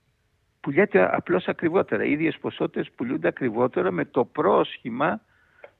Πουλιέται 0.59 1.15
απλώς 1.15 1.47
ακριβότερα. 1.47 2.03
Οι 2.03 2.11
ίδιες 2.11 2.37
ποσότητες 2.37 2.91
πουλούνται 2.91 3.27
ακριβότερα 3.27 3.91
με 3.91 4.05
το 4.05 4.25
πρόσχημα 4.25 5.21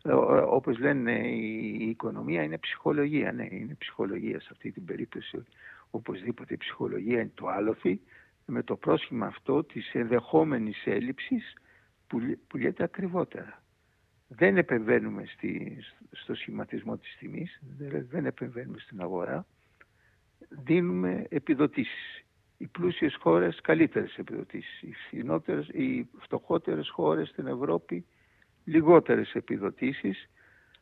ε, 0.04 0.12
ο- 0.12 0.56
όπως 0.56 0.80
λένε 0.80 1.12
η 1.28 1.78
η 1.80 1.90
οικονομία 1.90 2.44
είναι 2.44 2.58
ψυχολογία. 2.58 3.32
Ναι, 3.32 3.48
είναι 3.52 3.76
ψυχολογία 3.78 4.40
σε 4.40 4.48
αυτή 4.52 4.72
την 4.72 4.86
περίπτωση. 4.86 5.44
Οπωσδήποτε 5.90 6.54
η 6.54 6.58
ψυχολογία 6.58 7.20
είναι 7.20 7.32
το 7.36 7.48
άλοθη 7.48 8.02
με 8.46 8.64
το 8.64 8.76
πρόσχημα 8.76 9.26
αυτό 9.26 9.64
της 9.64 9.94
ενδεχόμενης 9.94 10.82
έλλειψης 10.86 11.54
πουλι- 11.54 11.63
πουλιέται 12.48 12.84
ακριβότερα. 12.84 13.64
Δεν 14.28 14.58
επεμβαίνουμε 14.58 15.24
στη, 15.26 15.78
στο 16.12 16.36
σχηματισμό 16.36 16.98
της 16.98 17.16
τιμής, 17.20 17.62
δεν, 17.78 18.08
δεν 18.10 18.26
επεμβαίνουμε 18.26 18.78
στην 18.80 19.02
αγορά, 19.02 19.46
δίνουμε 20.50 21.26
επιδοτήσεις. 21.30 22.26
Οι 22.58 22.68
πλούσιες 22.68 23.16
χώρες 23.20 23.62
καλύτερες 23.62 24.18
επιδοτήσεις. 24.18 24.82
Οι, 24.82 24.94
φθηνότερες, 24.94 25.68
οι 25.68 26.10
φτωχότερες 26.20 26.90
χώρες 26.90 27.30
στην 27.30 27.48
Ευρώπη 27.48 28.06
λιγότερες 28.64 29.34
επιδοτήσεις, 29.34 30.30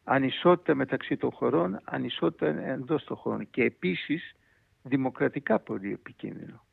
ανισότητα 0.04 0.76
μεταξύ 0.76 1.18
των 1.18 1.32
χωρών, 1.32 1.80
ανισότητα 1.84 2.48
εντός 2.48 3.04
των 3.04 3.18
χωρών 3.18 3.50
και 3.50 3.64
επίσης 3.64 4.36
δημοκρατικά 4.84 5.60
πολύ 5.60 5.92
επικίνδυνο. 5.94 6.66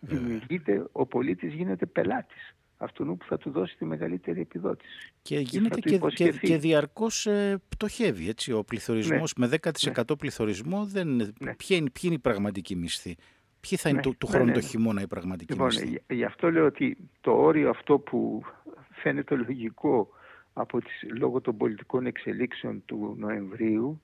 Βέβαια. 0.00 0.18
Δημιουργείται, 0.18 0.86
ο 0.92 1.06
πολίτης 1.06 1.54
γίνεται 1.54 1.86
πελάτης 1.86 2.54
αυτού 2.82 3.16
που 3.16 3.24
θα 3.28 3.38
του 3.38 3.50
δώσει 3.50 3.76
τη 3.76 3.84
μεγαλύτερη 3.84 4.40
επιδότηση. 4.40 5.12
Και 5.22 5.34
θα 5.34 5.40
γίνεται 5.40 5.74
του 5.74 5.80
και, 5.80 5.88
και, 5.88 5.94
υποσχεθεί. 5.94 6.46
και 6.46 6.56
διαρκώς 6.56 7.26
ε, 7.26 7.60
πτωχεύει. 7.68 8.28
Έτσι. 8.28 8.52
Ο 8.52 8.64
πληθωρισμός 8.64 9.34
με 9.36 9.48
10% 9.94 10.02
πληθωρισμό 10.18 10.84
δεν 10.86 11.08
είναι... 11.08 11.32
Ναι. 11.40 11.54
Ποια, 11.54 11.76
είναι, 11.76 11.90
ποιοι 11.90 12.02
είναι 12.04 12.14
οι 12.14 12.18
πραγματικοί 12.18 12.76
μισθοί. 12.76 13.16
Ποιοι 13.60 13.78
θα 13.78 13.88
είναι 13.88 13.98
Ναι, 13.98 14.02
του, 14.04 14.16
του 14.18 14.26
ναι, 14.26 14.32
χρόνου 14.32 14.46
ναι, 14.46 14.52
το 14.52 14.58
ναι. 14.60 14.66
χειμώνα 14.66 15.00
οι 15.02 15.06
πραγματικοί 15.06 15.52
Λοιπόν, 15.52 15.66
μισθοί. 15.66 15.86
γι- 15.88 16.14
γι' 16.14 16.24
αυτό 16.24 16.50
λέω 16.50 16.66
ότι 16.66 16.96
το 17.20 17.30
όριο 17.32 17.68
αυτό 17.70 17.98
που 17.98 18.42
φαίνεται 18.90 19.34
λογικό 19.34 20.08
από 20.52 20.80
τις, 20.80 21.02
λόγω 21.18 21.40
των 21.40 21.56
πολιτικών 21.56 22.06
εξελίξεων 22.06 22.82
του 22.84 23.14
Νοεμβρίου 23.18 24.02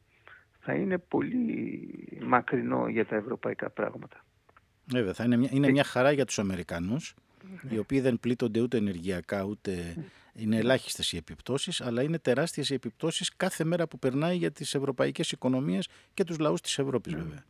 θα 0.60 0.74
είναι 0.74 0.98
πολύ 0.98 1.88
μακρινό 2.22 2.88
για 2.88 3.06
τα 3.06 3.16
ευρωπαϊκά 3.16 3.70
πράγματα. 3.70 4.24
Βέβαια, 4.84 5.12
θα 5.12 5.24
είναι 5.24 5.36
μια, 5.36 5.48
Ε, 5.52 5.56
είναι 5.56 5.70
μια 5.70 5.84
χαρά 5.84 6.12
για 6.12 6.24
τους 6.24 6.38
Αμερικανούς, 6.38 7.14
Ναι. 7.16 7.22
Οι 7.70 7.78
οποίοι 7.78 8.00
δεν 8.00 8.18
πλήττονται 8.20 8.60
ούτε 8.60 8.76
ενεργειακά, 8.76 9.44
ούτε 9.44 9.96
είναι 10.34 10.56
ελάχιστες 10.56 11.12
οι 11.12 11.16
επιπτώσεις, 11.16 11.80
αλλά 11.80 12.02
είναι 12.02 12.18
τεράστιες 12.18 12.70
οι 12.70 12.74
επιπτώσεις 12.74 13.36
κάθε 13.36 13.64
μέρα 13.64 13.86
που 13.88 13.98
περνάει 13.98 14.36
για 14.36 14.50
τις 14.50 14.74
ευρωπαϊκές 14.74 15.32
οικονομίες 15.32 15.88
και 16.14 16.24
τους 16.24 16.38
λαούς 16.38 16.60
της 16.60 16.78
Ευρώπης 16.78 17.12
Ναι. 17.12 17.18
βέβαια. 17.18 17.44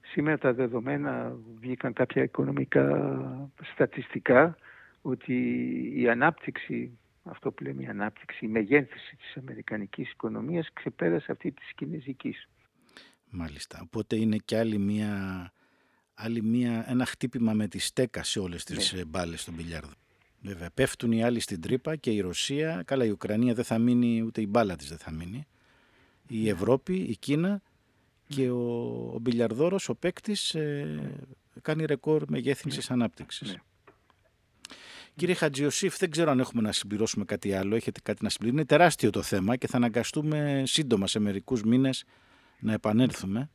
Σήμερα 0.00 0.38
τα 0.38 0.52
δεδομένα 0.52 1.36
βγήκαν 1.60 1.92
κάποια 1.92 2.22
οικονομικά 2.22 3.50
στατιστικά 3.72 4.56
ότι 5.02 5.34
η 5.96 6.08
ανάπτυξη, 6.08 6.98
αυτό 7.22 7.52
που 7.52 7.62
λέμε 7.62 7.82
η 7.82 7.86
ανάπτυξη, 7.86 8.44
η 8.44 8.48
μεγέθυνση 8.48 9.16
της 9.16 9.36
αμερικανικής 9.36 10.10
οικονομίας 10.10 10.68
ξεπέρασε 10.72 11.32
αυτή 11.32 11.52
της 11.52 11.72
κινέζικης. 11.74 12.48
Μάλιστα. 13.30 13.80
Οπότε 13.82 14.16
είναι 14.16 14.36
και 14.36 14.58
άλλη 14.58 14.78
μια, 14.78 15.12
άλλη 16.20 16.42
μια, 16.42 16.84
ένα 16.90 17.04
χτύπημα 17.06 17.52
με 17.52 17.68
τη 17.68 17.78
στέκα 17.78 18.22
σε 18.22 18.38
όλες 18.40 18.64
τις 18.64 18.92
Ναι. 18.92 18.98
ναι. 18.98 19.04
μπάλες 19.04 19.40
στον 19.40 19.54
μπιλιάρδο. 19.54 19.92
Βέβαια, 20.40 20.70
πέφτουν 20.70 21.12
οι 21.12 21.24
άλλοι 21.24 21.40
στην 21.40 21.60
τρύπα 21.60 21.96
και 21.96 22.10
η 22.10 22.20
Ρωσία, 22.20 22.82
καλά 22.86 23.04
η 23.04 23.10
Ουκρανία 23.10 23.54
δεν 23.54 23.64
θα 23.64 23.78
μείνει, 23.78 24.22
ούτε 24.22 24.40
η 24.40 24.46
μπάλα 24.48 24.76
της 24.76 24.88
δεν 24.88 24.98
θα 24.98 25.10
μείνει. 25.12 25.46
Ναι. 26.28 26.38
Η 26.38 26.48
Ευρώπη, 26.48 26.94
η 26.96 27.16
Κίνα 27.16 27.62
και 28.26 28.50
ο, 28.50 28.58
ο 29.14 29.18
μπιλιαρδόρος, 29.20 29.88
ο 29.88 29.94
παίκτης, 29.94 30.56
κάνει 31.62 31.84
ρεκόρ 31.84 32.24
μεγέθυνσης 32.28 32.90
ανάπτυξης. 32.90 33.50
Ναι. 33.52 33.58
Κύριε 35.16 35.34
Χατζιωσήφ, 35.34 35.96
δεν 35.98 36.10
ξέρω 36.10 36.30
αν 36.30 36.38
έχουμε 36.40 36.62
να 36.62 36.72
συμπληρώσουμε 36.72 37.24
κάτι 37.24 37.52
άλλο. 37.52 37.74
Έχετε 37.74 38.00
κάτι 38.02 38.22
να 38.24 38.28
συμπληρώσετε. 38.28 38.60
Είναι 38.72 38.78
τεράστιο 38.78 39.10
το 39.10 39.22
θέμα 39.22 39.56
και 39.56 39.66
θα 39.66 39.76
αναγκαστούμε 39.76 40.62
σύντομα 40.66 41.06
σε 41.06 41.18
μερικούς 41.18 41.62
μήνες 41.62 42.04
να 42.60 42.72
επανέλθουμε 42.72 43.38
Ελπι- 43.38 43.52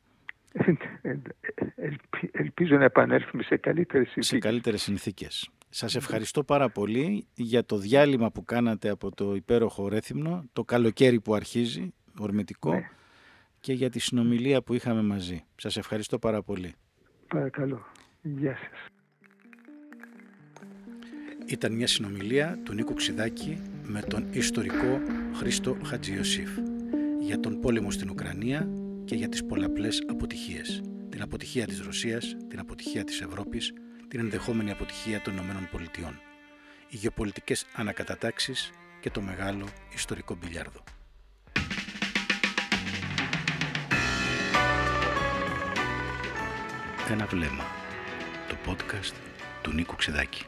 Ελπίζω 2.32 2.78
να 2.78 2.84
επανέλθουμε 2.84 3.44
σε 3.44 3.58
καλύτερες 3.58 4.06
σε 4.08 4.14
συνθήκες. 4.14 4.40
καλύτερες 4.50 4.82
συνθήκες. 4.82 5.50
Σας 5.70 5.96
ευχαριστώ 5.96 6.44
πάρα 6.44 6.70
πολύ 6.70 7.28
για 7.34 7.66
το 7.66 7.78
διάλειμμα 7.78 8.32
που 8.32 8.44
κάνατε 8.44 8.90
από 8.90 9.12
το 9.16 9.36
υπέροχο 9.36 9.88
Ρέθυμνο, 9.88 10.44
το 10.54 10.64
καλοκαίρι 10.64 11.20
που 11.22 11.34
αρχίζει, 11.36 11.94
ορμητικό, 12.20 12.74
Ναι. 12.74 12.90
και 13.60 13.74
για 13.74 13.90
τη 13.90 14.00
συνομιλία 14.00 14.62
που 14.62 14.74
είχαμε 14.74 15.02
μαζί. 15.02 15.44
Σας 15.56 15.78
ευχαριστώ 15.78 16.20
πάρα 16.20 16.42
πολύ. 16.44 16.74
Παρακαλώ. 17.28 17.86
Γεια 18.22 18.56
σας. 18.58 18.86
Ήταν 21.48 21.74
μια 21.74 21.88
συνομιλία 21.88 22.60
του 22.64 22.74
Νίκου 22.74 22.94
Ξιδάκη 22.94 23.62
με 23.84 24.02
τον 24.02 24.28
ιστορικό 24.32 25.02
Χρήστο 25.34 25.78
Χατζιωσήφ 25.86 26.50
για 27.20 27.40
τον 27.40 27.60
πόλεμο 27.60 27.92
στην 27.92 28.10
Ουκρανία 28.10 28.68
και 29.06 29.16
για 29.16 29.30
τις 29.30 29.46
πολλαπλές 29.46 30.04
αποτυχίες. 30.08 30.82
Την 31.10 31.22
αποτυχία 31.22 31.66
της 31.66 31.82
Ρωσίας, 31.82 32.36
την 32.48 32.60
αποτυχία 32.60 33.04
της 33.04 33.22
Ευρώπης, 33.22 33.74
την 34.08 34.20
ενδεχόμενη 34.20 34.72
αποτυχία 34.72 35.22
των 35.22 35.34
Ηνωμένων 35.34 35.68
Πολιτειών. 35.72 36.20
Οι 36.90 36.96
γεωπολιτικές 36.96 37.66
ανακατατάξεις 37.76 38.72
και 39.02 39.10
το 39.10 39.22
μεγάλο 39.22 39.68
ιστορικό 39.94 40.36
μπιλιάρδο. 40.36 40.84
Ένα 47.10 47.26
βλέμμα. 47.26 47.64
Το 48.48 48.56
podcast 48.68 49.14
του 49.62 49.72
Νίκου 49.72 49.96
Ξιδάκη. 49.96 50.46